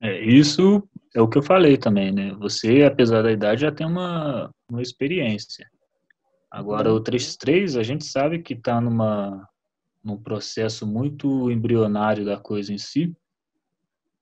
É, 0.00 0.20
isso 0.24 0.88
é 1.14 1.20
o 1.20 1.28
que 1.28 1.38
eu 1.38 1.42
falei 1.42 1.76
também, 1.76 2.12
né? 2.12 2.32
Você, 2.34 2.82
apesar 2.82 3.22
da 3.22 3.32
idade, 3.32 3.62
já 3.62 3.72
tem 3.72 3.86
uma, 3.86 4.50
uma 4.70 4.82
experiência. 4.82 5.66
Agora, 6.50 6.92
o 6.92 7.02
3x3, 7.02 7.78
a 7.78 7.82
gente 7.82 8.04
sabe 8.04 8.42
que 8.42 8.54
está 8.54 8.80
numa 8.80 9.46
num 10.06 10.16
processo 10.16 10.86
muito 10.86 11.50
embrionário 11.50 12.24
da 12.24 12.38
coisa 12.38 12.72
em 12.72 12.78
si, 12.78 13.12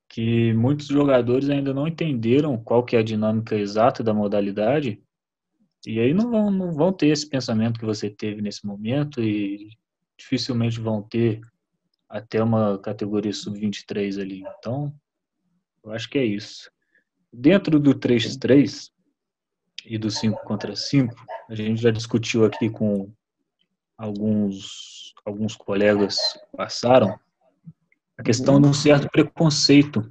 que 0.09 0.55
muitos 0.55 0.87
jogadores 0.87 1.51
ainda 1.51 1.75
não 1.75 1.87
entenderam 1.87 2.57
qual 2.57 2.83
que 2.83 2.97
é 2.97 3.01
a 3.01 3.05
dinâmica 3.05 3.55
exata 3.55 4.03
da 4.03 4.15
modalidade 4.15 5.03
E 5.87 6.01
aí 6.01 6.15
não 6.15 6.31
vão, 6.31 6.51
não 6.51 6.73
vão 6.73 6.91
ter 6.91 7.09
esse 7.09 7.29
pensamento 7.29 7.79
que 7.79 7.85
você 7.85 8.09
teve 8.09 8.41
nesse 8.41 8.67
momento 8.67 9.23
e 9.23 9.69
dificilmente 10.17 10.81
vão 10.81 11.03
ter 11.03 11.43
até 12.09 12.43
uma 12.43 12.79
categoria 12.79 13.33
sub-23 13.33 14.21
ali. 14.21 14.43
Então, 14.59 14.95
eu 15.85 15.93
acho 15.93 16.09
que 16.09 16.17
é 16.17 16.25
isso. 16.25 16.71
Dentro 17.37 17.81
do 17.81 17.93
3x3 17.93 18.91
e 19.85 19.99
do 19.99 20.09
5 20.09 20.41
contra 20.45 20.77
5, 20.77 21.13
a 21.49 21.55
gente 21.57 21.83
já 21.83 21.91
discutiu 21.91 22.45
aqui 22.45 22.71
com 22.71 23.11
alguns, 23.99 25.13
alguns 25.25 25.57
colegas 25.57 26.17
que 26.17 26.57
passaram 26.57 27.19
a 28.17 28.23
questão 28.23 28.61
de 28.61 28.69
um 28.69 28.73
certo 28.73 29.11
preconceito 29.11 30.09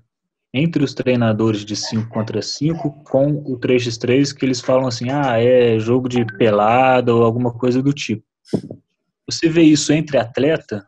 entre 0.53 0.83
os 0.83 0.93
treinadores 0.93 1.63
de 1.63 1.77
5 1.77 2.09
contra 2.09 2.41
5 2.41 3.03
com 3.05 3.31
o 3.31 3.57
3x3, 3.57 4.35
que 4.35 4.45
eles 4.45 4.59
falam 4.59 4.85
assim, 4.85 5.09
ah, 5.09 5.41
é 5.41 5.79
jogo 5.79 6.09
de 6.09 6.25
pelada 6.25 7.15
ou 7.15 7.23
alguma 7.23 7.53
coisa 7.53 7.81
do 7.81 7.93
tipo. 7.93 8.25
Você 9.25 9.47
vê 9.47 9.61
isso 9.61 9.93
entre 9.93 10.17
atleta 10.17 10.85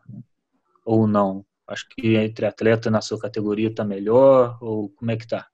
ou 0.84 1.06
não? 1.06 1.46
Acho 1.66 1.88
que 1.88 2.14
entre 2.14 2.44
atleta 2.44 2.90
na 2.90 3.00
sua 3.00 3.18
categoria 3.18 3.74
tá 3.74 3.82
melhor 3.82 4.58
ou 4.60 4.90
como 4.90 5.10
é 5.10 5.16
que 5.16 5.26
tá? 5.26 5.48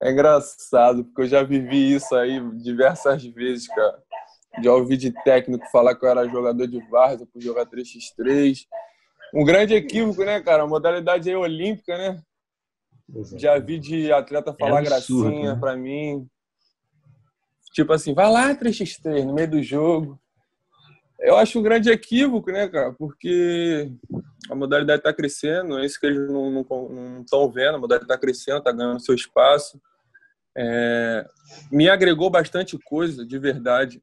É 0.00 0.10
engraçado, 0.10 1.04
porque 1.04 1.22
eu 1.22 1.26
já 1.26 1.42
vivi 1.42 1.94
isso 1.94 2.14
aí 2.14 2.40
diversas 2.58 3.24
vezes, 3.24 3.66
cara. 3.68 4.02
Já 4.62 4.72
ouvi 4.72 4.96
de 4.96 5.12
técnico 5.22 5.64
falar 5.70 5.94
que 5.94 6.04
eu 6.04 6.08
era 6.08 6.28
jogador 6.28 6.66
de 6.66 6.80
várzea 6.88 7.26
por 7.26 7.40
jogar 7.40 7.66
3x3. 7.66 8.66
Um 9.34 9.44
grande 9.44 9.74
equívoco, 9.74 10.24
né, 10.24 10.40
cara? 10.40 10.64
A 10.64 10.66
modalidade 10.66 11.30
é 11.30 11.36
olímpica, 11.36 11.96
né? 11.96 12.22
Exato. 13.14 13.40
Já 13.40 13.58
vi 13.58 13.78
de 13.78 14.12
atleta 14.12 14.54
falar 14.54 14.84
é 14.84 14.92
absurdo, 14.92 15.30
gracinha 15.30 15.54
né? 15.54 15.60
pra 15.60 15.76
mim. 15.76 16.28
Tipo 17.72 17.92
assim, 17.92 18.14
vai 18.14 18.30
lá 18.30 18.54
3x3 18.54 19.24
no 19.24 19.34
meio 19.34 19.50
do 19.50 19.62
jogo. 19.62 20.20
Eu 21.18 21.36
acho 21.36 21.58
um 21.58 21.62
grande 21.62 21.90
equívoco, 21.90 22.50
né, 22.50 22.68
cara? 22.68 22.92
Porque 22.92 23.92
a 24.50 24.54
modalidade 24.54 24.98
está 24.98 25.14
crescendo, 25.14 25.78
é 25.78 25.86
isso 25.86 25.98
que 25.98 26.06
eles 26.06 26.28
não 26.28 26.60
estão 27.20 27.50
vendo, 27.50 27.76
a 27.76 27.78
modalidade 27.78 28.04
está 28.04 28.18
crescendo, 28.18 28.58
está 28.58 28.72
ganhando 28.72 29.00
seu 29.00 29.14
espaço. 29.14 29.80
É, 30.58 31.24
me 31.70 31.88
agregou 31.88 32.28
bastante 32.28 32.76
coisa, 32.76 33.24
de 33.24 33.38
verdade. 33.38 34.02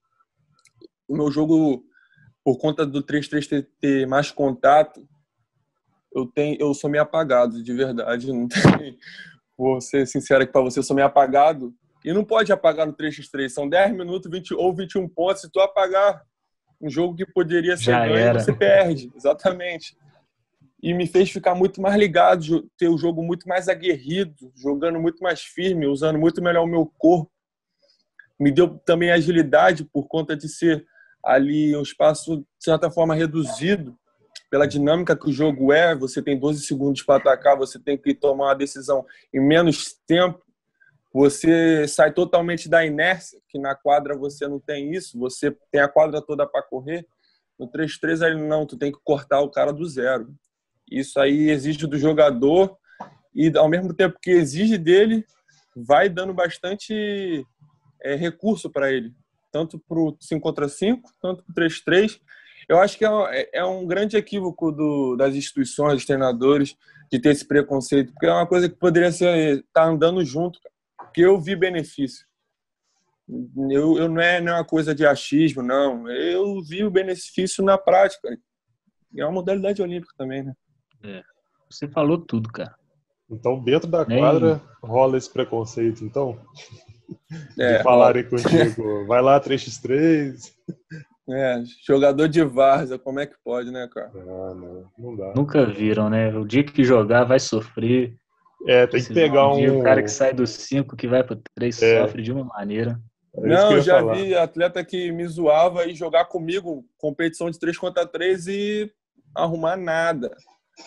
O 1.06 1.18
meu 1.18 1.30
jogo, 1.30 1.84
por 2.46 2.58
conta 2.58 2.86
do 2.86 3.04
3-3 3.04 3.68
ter 3.82 4.08
mais 4.08 4.32
contato, 4.32 5.06
eu 6.16 6.26
tenho, 6.26 6.58
eu 6.62 6.74
sou 6.74 6.90
meio 6.90 7.04
apagado, 7.04 7.62
de 7.62 7.74
verdade. 7.74 8.32
Não 8.32 8.48
tem, 8.48 8.98
vou 9.58 9.82
ser 9.82 10.08
sincero 10.08 10.44
aqui 10.44 10.54
para 10.54 10.62
você, 10.62 10.80
eu 10.80 10.84
sou 10.84 10.96
meio 10.96 11.08
apagado. 11.08 11.74
E 12.06 12.14
não 12.14 12.24
pode 12.24 12.54
apagar 12.54 12.88
no 12.88 12.94
3x3, 12.94 13.50
são 13.50 13.68
10 13.68 13.92
minutos 13.92 14.32
20, 14.32 14.54
ou 14.54 14.74
21 14.74 15.10
pontos. 15.10 15.42
Se 15.42 15.52
tu 15.52 15.60
apagar 15.60 16.22
um 16.80 16.90
jogo 16.90 17.16
que 17.18 17.26
poderia 17.26 17.76
ser 17.76 17.86
Já 17.86 18.08
ganho, 18.08 18.16
era. 18.16 18.40
você 18.40 18.54
perde. 18.54 19.12
Exatamente 19.14 19.98
e 20.82 20.94
me 20.94 21.08
fez 21.08 21.32
ficar 21.32 21.56
muito 21.56 21.82
mais 21.82 21.96
ligado, 21.96 22.70
ter 22.78 22.88
o 22.88 22.98
jogo 22.98 23.24
muito 23.24 23.48
mais 23.48 23.68
aguerrido, 23.68 24.52
jogando 24.56 25.00
muito 25.00 25.24
mais 25.24 25.42
firme, 25.42 25.88
usando 25.88 26.20
muito 26.20 26.42
melhor 26.42 26.63
o 26.63 26.68
meu 26.68 26.86
corpo. 26.98 27.32
Me 28.40 28.52
deu 28.52 28.78
também 28.80 29.12
agilidade 29.12 29.84
por 29.84 30.08
conta 30.08 30.36
de 30.36 30.48
ser 30.48 30.86
ali 31.26 31.76
um 31.76 31.82
espaço, 31.82 32.38
de 32.38 32.46
certa 32.63 32.92
forma, 32.92 33.16
reduzido 33.16 33.98
pela 34.50 34.68
dinâmica 34.68 35.16
que 35.16 35.30
o 35.30 35.34
jogo 35.34 35.74
é. 35.74 35.96
Você 35.96 36.22
tem 36.22 36.40
12 36.40 36.62
segundos 36.62 37.02
para 37.02 37.18
atacar, 37.18 37.58
você 37.58 37.80
tem 37.80 37.98
que 37.98 38.13
tomar 38.13 38.46
uma 38.46 38.56
decisão 38.56 39.04
em 39.34 39.40
menos 39.40 39.94
tempo. 40.06 40.42
Você 41.12 41.88
sai 41.88 42.13
totalmente 42.13 42.70
da 42.70 42.86
inércia, 42.86 43.40
que 43.50 43.58
na 43.58 43.74
quadra 43.74 44.16
você 44.16 44.48
não 44.48 44.60
tem 44.60 44.94
isso, 44.94 45.18
você 45.18 45.56
tem 45.72 45.82
a 45.82 45.88
quadra 45.88 46.22
toda 46.22 46.46
para 46.46 46.62
correr. 46.62 47.08
No 47.58 47.68
3-3 47.68 48.24
aí 48.24 48.36
não, 48.36 48.68
tu 48.68 48.78
tem 48.78 48.92
que 48.92 49.00
cortar 49.04 49.42
o 49.42 49.50
cara 49.50 49.74
do 49.74 49.84
zero. 49.86 50.32
Isso 50.89 51.19
aí 51.19 51.50
exige 51.50 51.86
do 51.86 51.97
jogador 51.97 52.78
e, 53.36 53.56
ao 53.58 53.69
mesmo 53.69 53.93
tempo 53.93 54.17
que 54.21 54.32
exige 54.32 54.78
dele, 54.78 55.26
vai 55.76 56.10
dando 56.10 56.34
bastante 56.34 57.45
é, 58.02 58.15
recurso 58.15 58.69
para 58.69 58.91
ele, 58.91 59.13
tanto 59.52 59.80
para 59.80 60.00
o 60.00 60.17
5 60.19 60.41
contra 60.41 60.67
5, 60.67 61.10
tanto 61.21 61.43
para 61.43 61.65
o 61.65 61.67
3-3. 61.67 62.19
Eu 62.67 62.80
acho 62.80 62.97
que 62.97 63.06
é, 63.06 63.10
é, 63.32 63.60
é, 63.60 63.65
um 63.65 63.86
grande 63.86 64.17
equívoco 64.17 64.71
do, 64.71 65.15
das 65.15 65.36
instituições, 65.36 65.93
dos 65.93 66.06
treinadores, 66.06 66.76
de 67.12 67.19
ter 67.19 67.30
esse 67.30 67.45
preconceito, 67.45 68.12
porque 68.12 68.26
é 68.26 68.34
uma 68.34 68.47
coisa 68.47 68.67
que 68.67 68.76
poderia 68.76 69.12
ser 69.12 69.63
tá 69.73 69.86
andando 69.86 70.23
junto, 70.26 70.60
porque 70.97 71.21
eu 71.21 71.39
vi 71.39 71.56
benefício. 71.56 72.26
Eu, 73.69 73.97
eu 73.97 74.10
não, 74.10 74.21
é, 74.21 74.41
não 74.41 74.54
é 74.54 74.56
uma 74.56 74.65
coisa 74.65 74.95
de 74.95 75.06
achismo, 75.06 75.62
não. 75.62 76.10
Eu 76.10 76.62
vi 76.63 76.84
o 76.84 76.91
benefício 76.91 77.63
na 77.63 77.78
prática. 77.78 78.30
É 79.15 79.26
uma 79.26 79.34
modalidade 79.34 79.82
olímpica 79.82 80.13
também, 80.17 80.43
né? 80.43 80.54
É. 81.04 81.22
Você 81.70 81.88
falou 81.88 82.18
tudo, 82.18 82.50
cara. 82.52 82.76
Então, 83.30 83.62
dentro 83.62 83.90
da 83.90 84.06
Nem... 84.06 84.20
quadra, 84.20 84.62
rola 84.82 85.18
esse 85.18 85.32
preconceito, 85.32 86.04
então? 86.04 86.40
É, 87.60 87.78
de 87.78 87.84
falarem 87.84 88.26
ó. 88.26 88.30
contigo, 88.30 89.06
vai 89.06 89.22
lá 89.22 89.40
3x3. 89.40 90.36
É, 91.30 91.62
jogador 91.86 92.28
de 92.30 92.42
várzea, 92.44 92.98
como 92.98 93.20
é 93.20 93.26
que 93.26 93.36
pode, 93.44 93.70
né, 93.70 93.88
cara? 93.94 94.12
Ah, 94.16 94.56
não, 94.56 94.92
não 94.98 95.16
dá. 95.16 95.34
Nunca 95.36 95.66
viram, 95.66 96.10
né? 96.10 96.34
O 96.34 96.46
dia 96.46 96.64
que 96.64 96.84
jogar 96.86 97.26
vai 97.26 97.40
sofrer. 97.40 98.16
É, 98.66 98.88
tem 98.88 99.04
que 99.04 99.14
pegar 99.14 99.50
um. 99.50 99.80
O 99.80 99.84
cara 99.84 100.02
que 100.02 100.10
sai 100.10 100.34
do 100.34 100.48
5 100.48 100.96
que 100.96 101.08
vai 101.08 101.24
pro 101.24 101.40
3 101.56 101.82
é. 101.82 102.02
sofre 102.02 102.22
de 102.22 102.32
uma 102.32 102.46
maneira. 102.46 103.00
É 103.36 103.48
não, 103.48 103.74
eu 103.74 103.82
já 103.82 104.00
falar. 104.00 104.16
vi 104.16 104.34
atleta 104.34 104.84
que 104.84 105.12
me 105.12 105.28
zoava 105.28 105.86
e 105.86 105.94
jogar 105.94 106.26
comigo 106.26 106.86
competição 106.98 107.52
de 107.52 107.60
3 107.60 107.78
contra 107.78 108.08
3 108.08 108.48
e 108.48 108.92
arrumar 109.36 109.76
nada. 109.76 110.36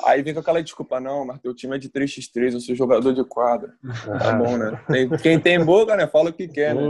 Aí 0.04 0.22
vem 0.22 0.32
com 0.32 0.40
aquela 0.40 0.62
desculpa, 0.62 1.00
não, 1.00 1.26
mas 1.26 1.40
teu 1.40 1.54
time 1.54 1.74
é 1.74 1.78
de 1.78 1.90
3x3, 1.90 2.52
eu 2.52 2.60
sou 2.60 2.74
jogador 2.74 3.12
de 3.12 3.24
quadra. 3.24 3.74
Tá 4.18 4.32
bom, 4.32 4.56
né? 4.56 4.80
quem 5.20 5.38
tem 5.38 5.62
boca, 5.64 5.96
né? 5.96 6.06
Fala 6.06 6.30
o 6.30 6.32
que 6.32 6.46
quer, 6.46 6.74
né? 6.74 6.82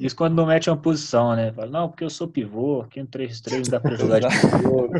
Isso 0.00 0.16
quando 0.16 0.34
não 0.34 0.46
mete 0.46 0.68
uma 0.68 0.76
posição, 0.76 1.36
né? 1.36 1.52
Fala, 1.52 1.70
não, 1.70 1.88
porque 1.88 2.04
eu 2.04 2.10
sou 2.10 2.26
pivô, 2.26 2.82
aqui 2.82 3.00
no 3.00 3.08
3x3 3.08 3.68
dá 3.68 3.80
pra 3.80 3.94
jogar 3.94 4.18
de 4.18 4.28
pivô. 4.28 4.90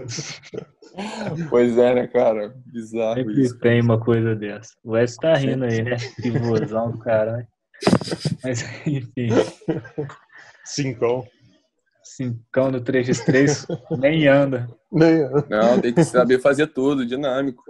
pois 1.51 1.77
é, 1.77 1.95
né, 1.95 2.07
cara? 2.07 2.55
Bizarro 2.67 3.17
Sempre 3.17 3.43
isso. 3.43 3.59
tem 3.59 3.81
uma 3.81 3.99
coisa 3.99 4.37
dessa. 4.37 4.73
O 4.85 4.93
Wes 4.93 5.17
tá 5.17 5.35
rindo 5.35 5.65
aí, 5.65 5.83
né? 5.83 5.97
Pivôzão 6.23 6.93
do 6.93 6.99
cara, 6.99 7.39
né? 7.39 7.47
Mas, 8.43 8.63
enfim. 8.87 9.29
Cincão. 10.65 11.27
Cincão 12.03 12.71
no 12.71 12.81
3x3 12.81 13.67
nem 13.99 14.27
anda. 14.27 14.69
Nem 14.91 15.23
anda. 15.23 15.47
Não, 15.49 15.81
tem 15.81 15.95
que 15.95 16.05
saber 16.05 16.41
fazer 16.41 16.69
tudo, 16.69 17.07
dinâmico. 17.07 17.63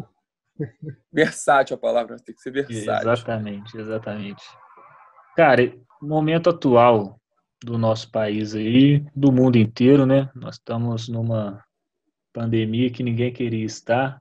Versátil 1.13 1.75
a 1.77 1.79
palavra, 1.79 2.17
tem 2.17 2.35
que 2.35 2.41
ser 2.41 2.51
versátil. 2.51 3.11
Exatamente, 3.11 3.77
exatamente. 3.77 4.43
Cara, 5.37 5.73
momento 6.01 6.51
atual 6.51 7.19
do 7.65 7.79
nosso 7.79 8.11
país 8.11 8.55
aí, 8.55 9.05
do 9.15 9.33
mundo 9.33 9.57
inteiro, 9.57 10.05
né? 10.05 10.31
Nós 10.35 10.57
estamos 10.57 11.09
numa 11.09 11.63
pandemia 12.33 12.91
que 12.91 13.03
ninguém 13.03 13.33
queria 13.33 13.65
estar, 13.65 14.21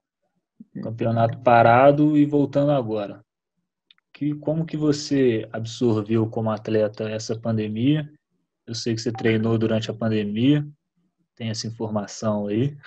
campeonato 0.81 1.39
parado 1.39 2.17
e 2.17 2.25
voltando 2.25 2.71
agora. 2.71 3.23
Que, 4.13 4.35
como 4.35 4.65
que 4.65 4.77
você 4.77 5.47
absorveu 5.51 6.27
como 6.27 6.51
atleta 6.51 7.09
essa 7.09 7.35
pandemia 7.37 8.11
eu 8.67 8.75
sei 8.75 8.95
que 8.95 9.01
você 9.01 9.11
treinou 9.11 9.57
durante 9.57 9.89
a 9.89 9.93
pandemia, 9.93 10.65
tem 11.35 11.49
essa 11.49 11.67
informação 11.67 12.47
aí. 12.47 12.77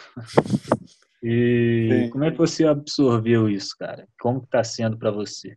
E 1.23 1.89
Sim. 1.91 2.11
como 2.11 2.25
é 2.25 2.31
que 2.31 2.37
você 2.37 2.67
absorveu 2.67 3.49
isso, 3.49 3.75
cara? 3.79 4.07
Como 4.21 4.41
está 4.41 4.63
sendo 4.63 4.99
para 4.99 5.11
você? 5.11 5.57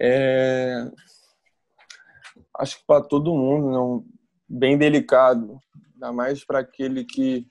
É... 0.00 0.90
Acho 2.58 2.78
que 2.78 2.84
para 2.86 3.04
todo 3.04 3.36
mundo, 3.36 3.70
não, 3.70 4.04
bem 4.48 4.76
delicado, 4.76 5.60
ainda 5.94 6.12
mais 6.12 6.44
para 6.44 6.58
aquele 6.58 7.04
que 7.04 7.46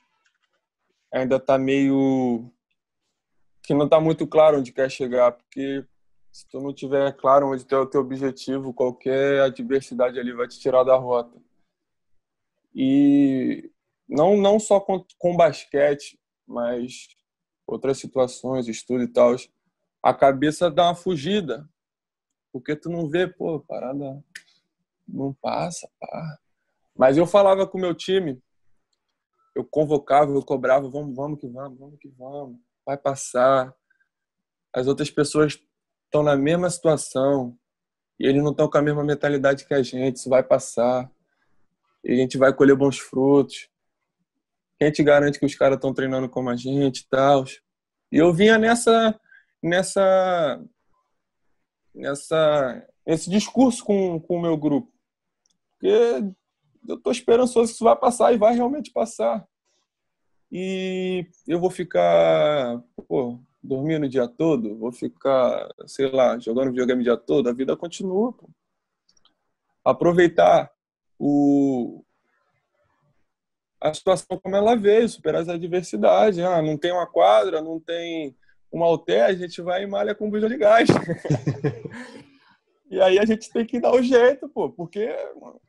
ainda 1.13 1.37
está 1.37 1.57
meio 1.57 2.51
que 3.63 3.73
não 3.73 3.85
está 3.85 3.99
muito 3.99 4.25
claro 4.25 4.59
onde 4.59 4.71
quer 4.71 4.89
chegar, 4.89 5.33
porque 5.33 5.85
se 6.31 6.47
tu 6.49 6.59
não 6.59 6.73
tiver 6.73 7.11
claro 7.17 7.51
onde 7.51 7.65
é 7.73 7.77
o 7.77 7.85
teu 7.85 8.01
objetivo, 8.01 8.73
qualquer 8.73 9.41
adversidade 9.41 10.19
ali 10.19 10.33
vai 10.33 10.47
te 10.47 10.59
tirar 10.59 10.83
da 10.83 10.95
rota. 10.95 11.39
E 12.73 13.71
não, 14.07 14.37
não 14.37 14.59
só 14.59 14.79
com, 14.79 15.03
com 15.17 15.35
basquete, 15.35 16.19
mas 16.45 17.09
outras 17.65 17.97
situações, 17.97 18.67
estudo 18.67 19.03
e 19.03 19.07
tal, 19.07 19.35
a 20.01 20.13
cabeça 20.13 20.69
dá 20.69 20.85
uma 20.85 20.95
fugida. 20.95 21.67
Porque 22.51 22.75
tu 22.75 22.89
não 22.89 23.09
vê, 23.09 23.27
pô, 23.27 23.59
parada 23.59 24.23
não 25.07 25.33
passa, 25.33 25.89
pá. 25.99 26.39
Mas 26.95 27.17
eu 27.17 27.27
falava 27.27 27.67
com 27.67 27.77
o 27.77 27.81
meu 27.81 27.93
time, 27.93 28.41
eu 29.55 29.63
convocava, 29.63 30.31
eu 30.31 30.43
cobrava, 30.43 30.89
vamos, 30.89 31.15
vamos 31.15 31.39
que 31.39 31.47
vamos, 31.47 31.77
vamos 31.77 31.99
que 31.99 32.09
vamos, 32.09 32.59
vai 32.85 32.97
passar. 32.97 33.73
As 34.73 34.87
outras 34.87 35.09
pessoas 35.09 35.59
estão 36.07 36.23
na 36.23 36.35
mesma 36.35 36.69
situação. 36.69 37.57
E 38.19 38.25
eles 38.25 38.41
não 38.41 38.51
estão 38.51 38.69
com 38.69 38.77
a 38.77 38.81
mesma 38.81 39.03
mentalidade 39.03 39.65
que 39.65 39.73
a 39.73 39.83
gente. 39.83 40.17
Isso 40.17 40.29
vai 40.29 40.41
passar. 40.41 41.09
E 42.03 42.11
a 42.11 42.15
gente 42.15 42.37
vai 42.37 42.53
colher 42.53 42.75
bons 42.75 42.97
frutos. 42.97 43.69
Quem 44.79 44.91
te 44.91 45.03
garante 45.03 45.39
que 45.39 45.45
os 45.45 45.55
caras 45.55 45.75
estão 45.75 45.93
treinando 45.93 46.29
como 46.29 46.49
a 46.49 46.55
gente 46.55 46.99
e 46.99 47.07
tal. 47.09 47.45
E 48.11 48.17
eu 48.17 48.33
vinha 48.33 48.57
nessa, 48.57 49.19
nessa, 49.61 50.63
nessa, 51.93 52.87
esse 53.05 53.29
discurso 53.29 53.83
com, 53.83 54.19
com 54.19 54.37
o 54.37 54.41
meu 54.41 54.57
grupo. 54.57 54.91
Porque 55.73 56.33
eu 56.87 56.99
tô 56.99 57.11
esperançoso 57.11 57.67
que 57.67 57.75
isso 57.75 57.83
vai 57.83 57.95
passar 57.95 58.33
e 58.33 58.37
vai 58.37 58.55
realmente 58.55 58.91
passar. 58.91 59.47
E 60.51 61.27
eu 61.45 61.59
vou 61.59 61.69
ficar, 61.69 62.81
pô, 63.07 63.39
dormindo 63.67 64.05
o 64.05 64.09
dia 64.09 64.27
todo, 64.27 64.77
vou 64.77 64.91
ficar, 64.91 65.69
sei 65.85 66.09
lá, 66.09 66.39
jogando 66.39 66.69
videogame 66.69 67.01
o 67.01 67.03
dia 67.03 67.17
todo, 67.17 67.49
a 67.49 67.53
vida 67.53 67.75
continua. 67.75 68.31
Pô. 68.31 68.49
Aproveitar 69.83 70.71
o, 71.19 72.03
a 73.81 73.93
situação 73.93 74.39
como 74.41 74.55
ela 74.55 74.75
veio, 74.75 75.09
superar 75.09 75.41
as 75.41 75.49
adversidades. 75.49 76.39
Ah, 76.39 76.61
não 76.61 76.77
tem 76.77 76.91
uma 76.91 77.05
quadra, 77.05 77.61
não 77.61 77.79
tem 77.79 78.35
uma 78.71 78.85
alté, 78.85 79.23
a 79.23 79.33
gente 79.33 79.61
vai 79.61 79.83
e 79.83 79.87
malha 79.87 80.15
com 80.15 80.29
buja 80.29 80.47
de 80.47 80.57
gás. 80.57 80.87
e 82.89 83.01
aí 83.01 83.19
a 83.19 83.25
gente 83.25 83.51
tem 83.51 83.65
que 83.65 83.79
dar 83.79 83.93
o 83.93 84.01
jeito, 84.01 84.47
pô, 84.49 84.69
porque 84.69 85.09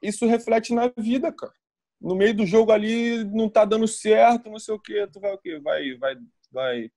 isso 0.00 0.26
reflete 0.26 0.72
na 0.72 0.92
vida, 0.96 1.32
cara. 1.32 1.52
No 2.00 2.14
meio 2.14 2.34
do 2.34 2.46
jogo 2.46 2.70
ali 2.70 3.24
não 3.24 3.48
tá 3.48 3.64
dando 3.64 3.88
certo, 3.88 4.50
não 4.50 4.60
sei 4.60 4.74
o 4.74 4.78
quê, 4.78 5.08
tu 5.12 5.18
vai 5.18 5.34
o 5.34 5.38
quê? 5.38 5.58
Vai, 5.58 5.96
vai, 5.96 6.16
vai 6.52 6.90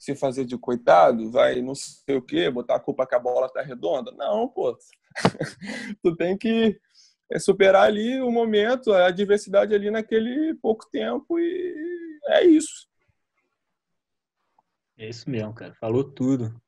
se 0.00 0.16
fazer 0.16 0.46
de 0.46 0.56
coitado, 0.56 1.30
vai 1.30 1.60
não 1.60 1.74
sei 1.74 2.16
o 2.16 2.22
quê, 2.22 2.50
botar 2.50 2.76
a 2.76 2.80
culpa 2.80 3.06
que 3.06 3.14
a 3.14 3.18
bola 3.18 3.50
tá 3.50 3.60
redonda. 3.60 4.10
Não, 4.12 4.48
pô. 4.48 4.76
tu 6.02 6.16
tem 6.16 6.38
que 6.38 6.80
é 7.30 7.38
superar 7.38 7.84
ali 7.84 8.20
o 8.20 8.30
momento, 8.30 8.92
a 8.92 9.06
adversidade 9.06 9.74
ali 9.74 9.90
naquele 9.90 10.54
pouco 10.54 10.88
tempo 10.90 11.38
e 11.38 12.18
é 12.28 12.44
isso. 12.44 12.88
É 14.98 15.08
isso 15.08 15.28
mesmo, 15.28 15.52
cara. 15.52 15.74
Falou 15.74 16.02
tudo. 16.02 16.60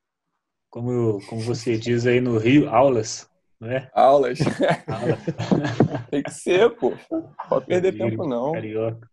Como, 0.69 1.19
como 1.27 1.41
você 1.41 1.77
diz 1.77 2.05
aí 2.05 2.21
no 2.21 2.37
Rio, 2.37 2.69
aulas, 2.69 3.29
não 3.59 3.69
é? 3.69 3.89
Aulas. 3.93 4.39
aulas. 4.87 5.19
Tem 6.09 6.23
que 6.23 6.31
ser, 6.31 6.69
pô. 6.75 6.93
Pode 7.49 7.65
perder 7.65 7.97
tempo, 7.97 8.27
não. 8.27 8.51
Carioca. 8.53 9.09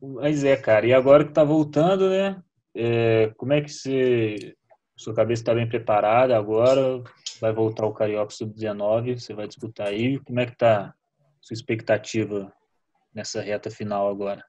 Mas 0.00 0.42
é, 0.44 0.56
cara. 0.56 0.86
E 0.86 0.92
agora 0.92 1.24
que 1.24 1.32
tá 1.32 1.44
voltando, 1.44 2.10
né? 2.10 2.42
É, 2.74 3.28
como 3.36 3.52
é 3.52 3.60
que 3.60 3.68
você. 3.70 4.56
Sua 4.96 5.14
cabeça 5.14 5.42
está 5.42 5.54
bem 5.54 5.68
preparada 5.68 6.36
agora? 6.36 7.02
Vai 7.40 7.52
voltar 7.52 7.86
o 7.86 7.92
Carioca 7.92 8.32
Sub-19, 8.32 9.18
você 9.18 9.34
vai 9.34 9.48
disputar 9.48 9.88
aí. 9.88 10.18
Como 10.20 10.38
é 10.38 10.46
que 10.46 10.56
tá 10.56 10.94
sua 11.40 11.54
expectativa 11.54 12.52
nessa 13.12 13.40
reta 13.40 13.70
final 13.70 14.08
agora? 14.08 14.44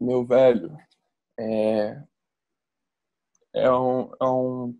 Meu 0.00 0.24
velho, 0.24 0.76
é, 1.38 2.02
é, 3.54 3.70
um, 3.72 4.12
é 4.20 4.24
um 4.24 4.78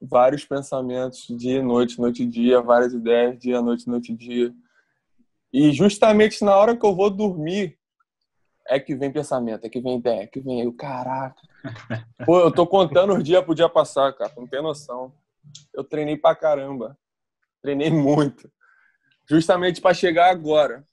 vários 0.00 0.44
pensamentos 0.44 1.26
dia 1.28 1.62
noite, 1.62 1.98
noite 1.98 2.26
dia, 2.26 2.60
várias 2.60 2.92
ideias 2.92 3.38
dia, 3.38 3.62
noite, 3.62 3.88
noite 3.88 4.14
dia. 4.14 4.52
E 5.52 5.72
justamente 5.72 6.44
na 6.44 6.56
hora 6.56 6.76
que 6.76 6.84
eu 6.84 6.94
vou 6.94 7.08
dormir, 7.08 7.78
é 8.66 8.80
que 8.80 8.94
vem 8.94 9.12
pensamento, 9.12 9.64
é 9.64 9.68
que 9.68 9.80
vem 9.80 9.98
ideia, 9.98 10.22
é 10.22 10.26
que 10.26 10.40
vem 10.40 10.62
eu, 10.62 10.72
caraca. 10.72 11.40
Pô, 12.24 12.40
eu 12.40 12.52
tô 12.52 12.66
contando 12.66 13.14
os 13.14 13.22
dias 13.22 13.44
pro 13.44 13.54
dia 13.54 13.68
passar, 13.68 14.12
cara, 14.12 14.32
não 14.36 14.46
tem 14.46 14.62
noção. 14.62 15.12
Eu 15.72 15.84
treinei 15.84 16.16
pra 16.16 16.34
caramba. 16.34 16.98
Treinei 17.62 17.90
muito. 17.90 18.50
Justamente 19.28 19.80
para 19.80 19.94
chegar 19.94 20.30
agora. 20.30 20.86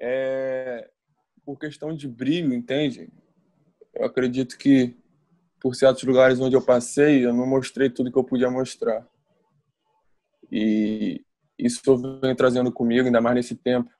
É... 0.00 0.90
Por 1.44 1.58
questão 1.58 1.94
de 1.94 2.08
brilho, 2.08 2.54
entende? 2.54 3.10
Eu 3.94 4.06
acredito 4.06 4.56
que 4.56 4.96
por 5.60 5.74
certos 5.74 6.02
lugares 6.04 6.40
onde 6.40 6.56
eu 6.56 6.62
passei, 6.62 7.24
eu 7.24 7.32
não 7.32 7.46
mostrei 7.46 7.88
tudo 7.88 8.12
que 8.12 8.18
eu 8.18 8.24
podia 8.24 8.50
mostrar. 8.50 9.06
E 10.50 11.24
isso 11.58 11.80
eu 11.86 12.20
venho 12.20 12.36
trazendo 12.36 12.70
comigo, 12.70 13.06
ainda 13.06 13.20
mais 13.20 13.36
nesse 13.36 13.54
tempo, 13.54 13.90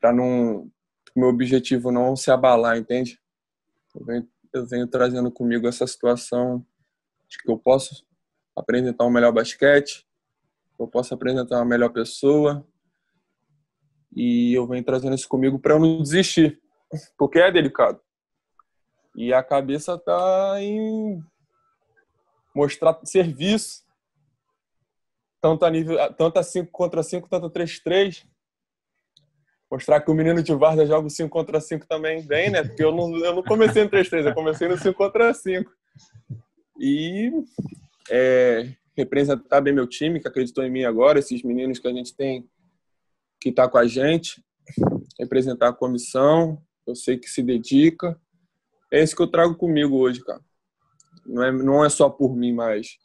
para 0.00 0.12
não 0.12 0.70
meu 1.14 1.28
objetivo 1.28 1.92
não 1.92 2.16
se 2.16 2.30
abalar, 2.30 2.76
entende? 2.76 3.20
Eu 3.94 4.04
venho, 4.04 4.28
eu 4.52 4.66
venho 4.66 4.86
trazendo 4.86 5.30
comigo 5.30 5.68
essa 5.68 5.86
situação 5.86 6.64
de 7.28 7.38
que 7.38 7.50
eu 7.50 7.58
posso 7.58 8.04
apresentar 8.56 9.04
um 9.04 9.10
melhor 9.10 9.32
basquete, 9.32 10.06
eu 10.78 10.88
posso 10.88 11.14
apresentar 11.14 11.56
uma 11.56 11.64
melhor 11.64 11.90
pessoa, 11.90 12.66
e 14.14 14.52
eu 14.54 14.66
venho 14.66 14.84
trazendo 14.84 15.14
isso 15.14 15.28
comigo 15.28 15.58
para 15.58 15.74
eu 15.74 15.80
não 15.80 16.02
desistir, 16.02 16.60
porque 17.18 17.38
é 17.38 17.50
delicado. 17.50 18.00
E 19.16 19.32
a 19.32 19.42
cabeça 19.42 19.96
tá 19.98 20.56
em 20.60 21.22
mostrar 22.54 22.98
serviço, 23.04 23.84
tanto 25.40 25.64
a 25.64 25.70
nível, 25.70 25.96
tanto 26.14 26.38
a 26.38 26.42
5 26.42 26.70
contra 26.70 27.02
5, 27.02 27.28
tanto 27.28 27.46
a 27.46 27.50
3-3, 27.50 28.26
mostrar 29.70 30.00
que 30.00 30.10
o 30.10 30.14
menino 30.14 30.42
de 30.42 30.54
Varda 30.54 30.86
joga 30.86 31.08
5 31.08 31.28
contra 31.28 31.60
5 31.60 31.86
também 31.86 32.22
bem, 32.22 32.50
né? 32.50 32.62
Porque 32.62 32.84
eu 32.84 32.92
não, 32.92 33.16
eu 33.18 33.34
não 33.34 33.42
comecei 33.42 33.84
no 33.84 33.90
3-3, 33.90 34.26
eu 34.26 34.34
comecei 34.34 34.68
no 34.68 34.78
5 34.78 34.94
contra 34.94 35.32
5. 35.32 35.70
E 36.78 37.32
é, 38.10 38.72
representar 38.96 39.60
bem 39.60 39.72
meu 39.72 39.86
time, 39.86 40.20
que 40.20 40.28
acreditou 40.28 40.64
em 40.64 40.70
mim 40.70 40.84
agora, 40.84 41.18
esses 41.18 41.42
meninos 41.42 41.78
que 41.78 41.88
a 41.88 41.92
gente 41.92 42.14
tem 42.14 42.48
que 43.40 43.52
tá 43.52 43.68
com 43.68 43.76
a 43.76 43.86
gente, 43.86 44.42
representar 45.18 45.68
a 45.68 45.72
comissão, 45.72 46.62
eu 46.86 46.94
sei 46.94 47.18
que 47.18 47.28
se 47.28 47.42
dedica. 47.42 48.18
É 48.90 49.02
isso 49.02 49.14
que 49.14 49.22
eu 49.22 49.30
trago 49.30 49.54
comigo 49.54 49.96
hoje, 49.96 50.24
cara. 50.24 50.40
Não 51.26 51.42
é, 51.42 51.52
não 51.52 51.84
é 51.84 51.90
só 51.90 52.08
por 52.08 52.34
mim, 52.34 52.54
mas 52.54 52.96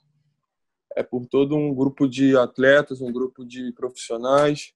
é 0.95 1.03
por 1.03 1.25
todo 1.25 1.57
um 1.57 1.73
grupo 1.73 2.07
de 2.07 2.37
atletas, 2.37 3.01
um 3.01 3.11
grupo 3.11 3.45
de 3.45 3.73
profissionais 3.73 4.73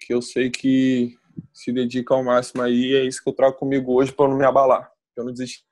que 0.00 0.14
eu 0.14 0.22
sei 0.22 0.50
que 0.50 1.16
se 1.52 1.72
dedica 1.72 2.14
ao 2.14 2.24
máximo 2.24 2.62
aí. 2.62 2.94
É 2.94 3.04
isso 3.04 3.22
que 3.22 3.28
eu 3.28 3.34
trago 3.34 3.56
comigo 3.56 3.92
hoje 3.92 4.12
para 4.12 4.28
não 4.28 4.36
me 4.36 4.44
abalar, 4.44 4.90
para 5.14 5.22
eu 5.22 5.26
não 5.26 5.32
desistir. 5.32 5.64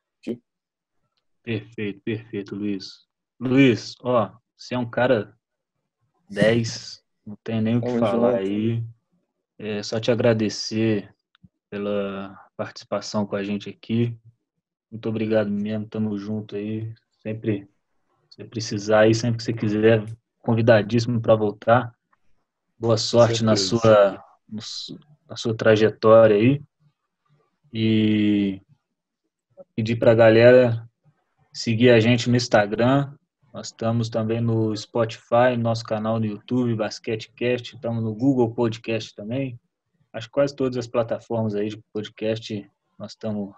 Perfeito, 1.42 2.00
perfeito, 2.02 2.54
Luiz. 2.54 3.06
Luiz, 3.40 3.94
ó, 4.02 4.32
você 4.56 4.74
é 4.74 4.78
um 4.78 4.88
cara 4.88 5.34
10, 6.28 7.02
não 7.24 7.36
tem 7.42 7.62
nem 7.62 7.78
o 7.78 7.80
que 7.80 7.98
falar 7.98 8.36
aí. 8.36 8.84
É 9.58 9.82
só 9.82 9.98
te 9.98 10.10
agradecer 10.10 11.12
pela 11.70 12.36
participação 12.56 13.26
com 13.26 13.34
a 13.34 13.42
gente 13.42 13.70
aqui. 13.70 14.16
Muito 14.90 15.08
obrigado 15.08 15.50
mesmo, 15.50 15.88
tamo 15.88 16.18
junto 16.18 16.54
aí. 16.56 16.92
Sempre 17.22 17.68
se 18.30 18.44
precisar 18.44 19.00
aí, 19.00 19.14
sempre 19.14 19.38
que 19.38 19.44
você 19.44 19.52
quiser, 19.52 20.04
convidadíssimo 20.38 21.20
para 21.20 21.34
voltar. 21.34 21.97
Boa 22.80 22.96
sorte 22.96 23.42
na 23.42 23.56
sua, 23.56 24.22
na 24.48 25.36
sua 25.36 25.52
trajetória 25.52 26.36
aí. 26.36 26.62
E 27.72 28.62
pedir 29.74 29.96
para 29.96 30.12
a 30.12 30.14
galera 30.14 30.88
seguir 31.52 31.90
a 31.90 31.98
gente 31.98 32.30
no 32.30 32.36
Instagram. 32.36 33.12
Nós 33.52 33.66
estamos 33.66 34.08
também 34.08 34.40
no 34.40 34.76
Spotify, 34.76 35.56
nosso 35.58 35.82
canal 35.82 36.20
no 36.20 36.26
YouTube, 36.26 36.76
Basquetecast. 36.76 37.74
Estamos 37.74 38.00
no 38.04 38.14
Google 38.14 38.54
Podcast 38.54 39.12
também. 39.12 39.58
Acho 40.12 40.28
que 40.28 40.34
quase 40.34 40.54
todas 40.54 40.76
as 40.76 40.86
plataformas 40.86 41.56
aí 41.56 41.70
de 41.70 41.82
podcast 41.92 42.70
nós 42.96 43.10
estamos 43.12 43.54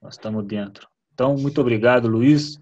nós 0.00 0.14
estamos 0.14 0.46
dentro. 0.46 0.88
Então, 1.12 1.36
muito 1.36 1.60
obrigado, 1.60 2.06
Luiz. 2.06 2.60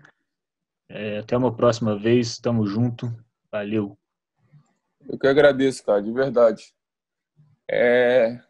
É, 0.89 1.19
até 1.19 1.37
uma 1.37 1.55
próxima 1.55 1.99
vez. 1.99 2.29
Estamos 2.29 2.71
junto. 2.71 3.15
Valeu. 3.53 3.99
Eu 5.09 5.19
que 5.19 5.27
agradeço, 5.27 5.85
cara, 5.85 6.03
de 6.03 6.13
verdade. 6.13 6.75
É, 7.71 8.41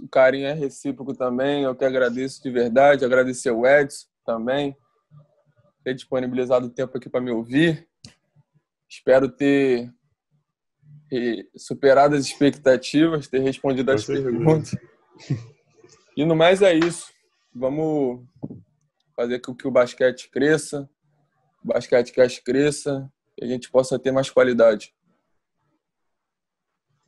o 0.00 0.08
carinho 0.08 0.46
é 0.46 0.52
recíproco 0.52 1.14
também. 1.14 1.64
Eu 1.64 1.74
que 1.74 1.84
agradeço 1.84 2.42
de 2.42 2.50
verdade. 2.50 3.04
Agradecer 3.04 3.50
o 3.50 3.66
Edson 3.66 4.06
também, 4.24 4.76
ter 5.84 5.94
disponibilizado 5.94 6.66
o 6.66 6.70
tempo 6.70 6.96
aqui 6.96 7.08
para 7.08 7.20
me 7.20 7.30
ouvir. 7.30 7.88
Espero 8.88 9.28
ter 9.28 9.92
superado 11.56 12.14
as 12.14 12.26
expectativas, 12.26 13.28
ter 13.28 13.40
respondido 13.40 13.90
as 13.90 14.04
perguntas. 14.04 14.76
E 16.16 16.24
no 16.24 16.36
mais 16.36 16.62
é 16.62 16.74
isso. 16.74 17.12
Vamos 17.54 18.24
fazer 19.16 19.40
com 19.40 19.54
que 19.54 19.66
o 19.66 19.70
basquete 19.70 20.30
cresça, 20.30 20.88
o 21.64 21.68
basquete 21.68 22.12
cresça 22.42 23.10
e 23.40 23.44
a 23.44 23.48
gente 23.48 23.70
possa 23.70 23.98
ter 23.98 24.12
mais 24.12 24.30
qualidade. 24.30 24.94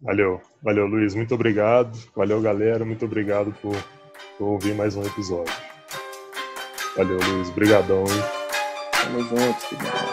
Valeu, 0.02 0.40
valeu 0.60 0.86
Luiz, 0.86 1.14
muito 1.14 1.34
obrigado. 1.34 1.96
Valeu 2.14 2.40
galera, 2.40 2.84
muito 2.84 3.04
obrigado 3.04 3.54
por, 3.62 3.76
por 4.36 4.44
ouvir 4.46 4.74
mais 4.74 4.96
um 4.96 5.02
episódio. 5.04 5.54
Valeu 6.96 7.18
Luiz, 7.18 7.50
brigadão. 7.50 8.04
Tamo 9.00 9.20
junto. 9.20 10.11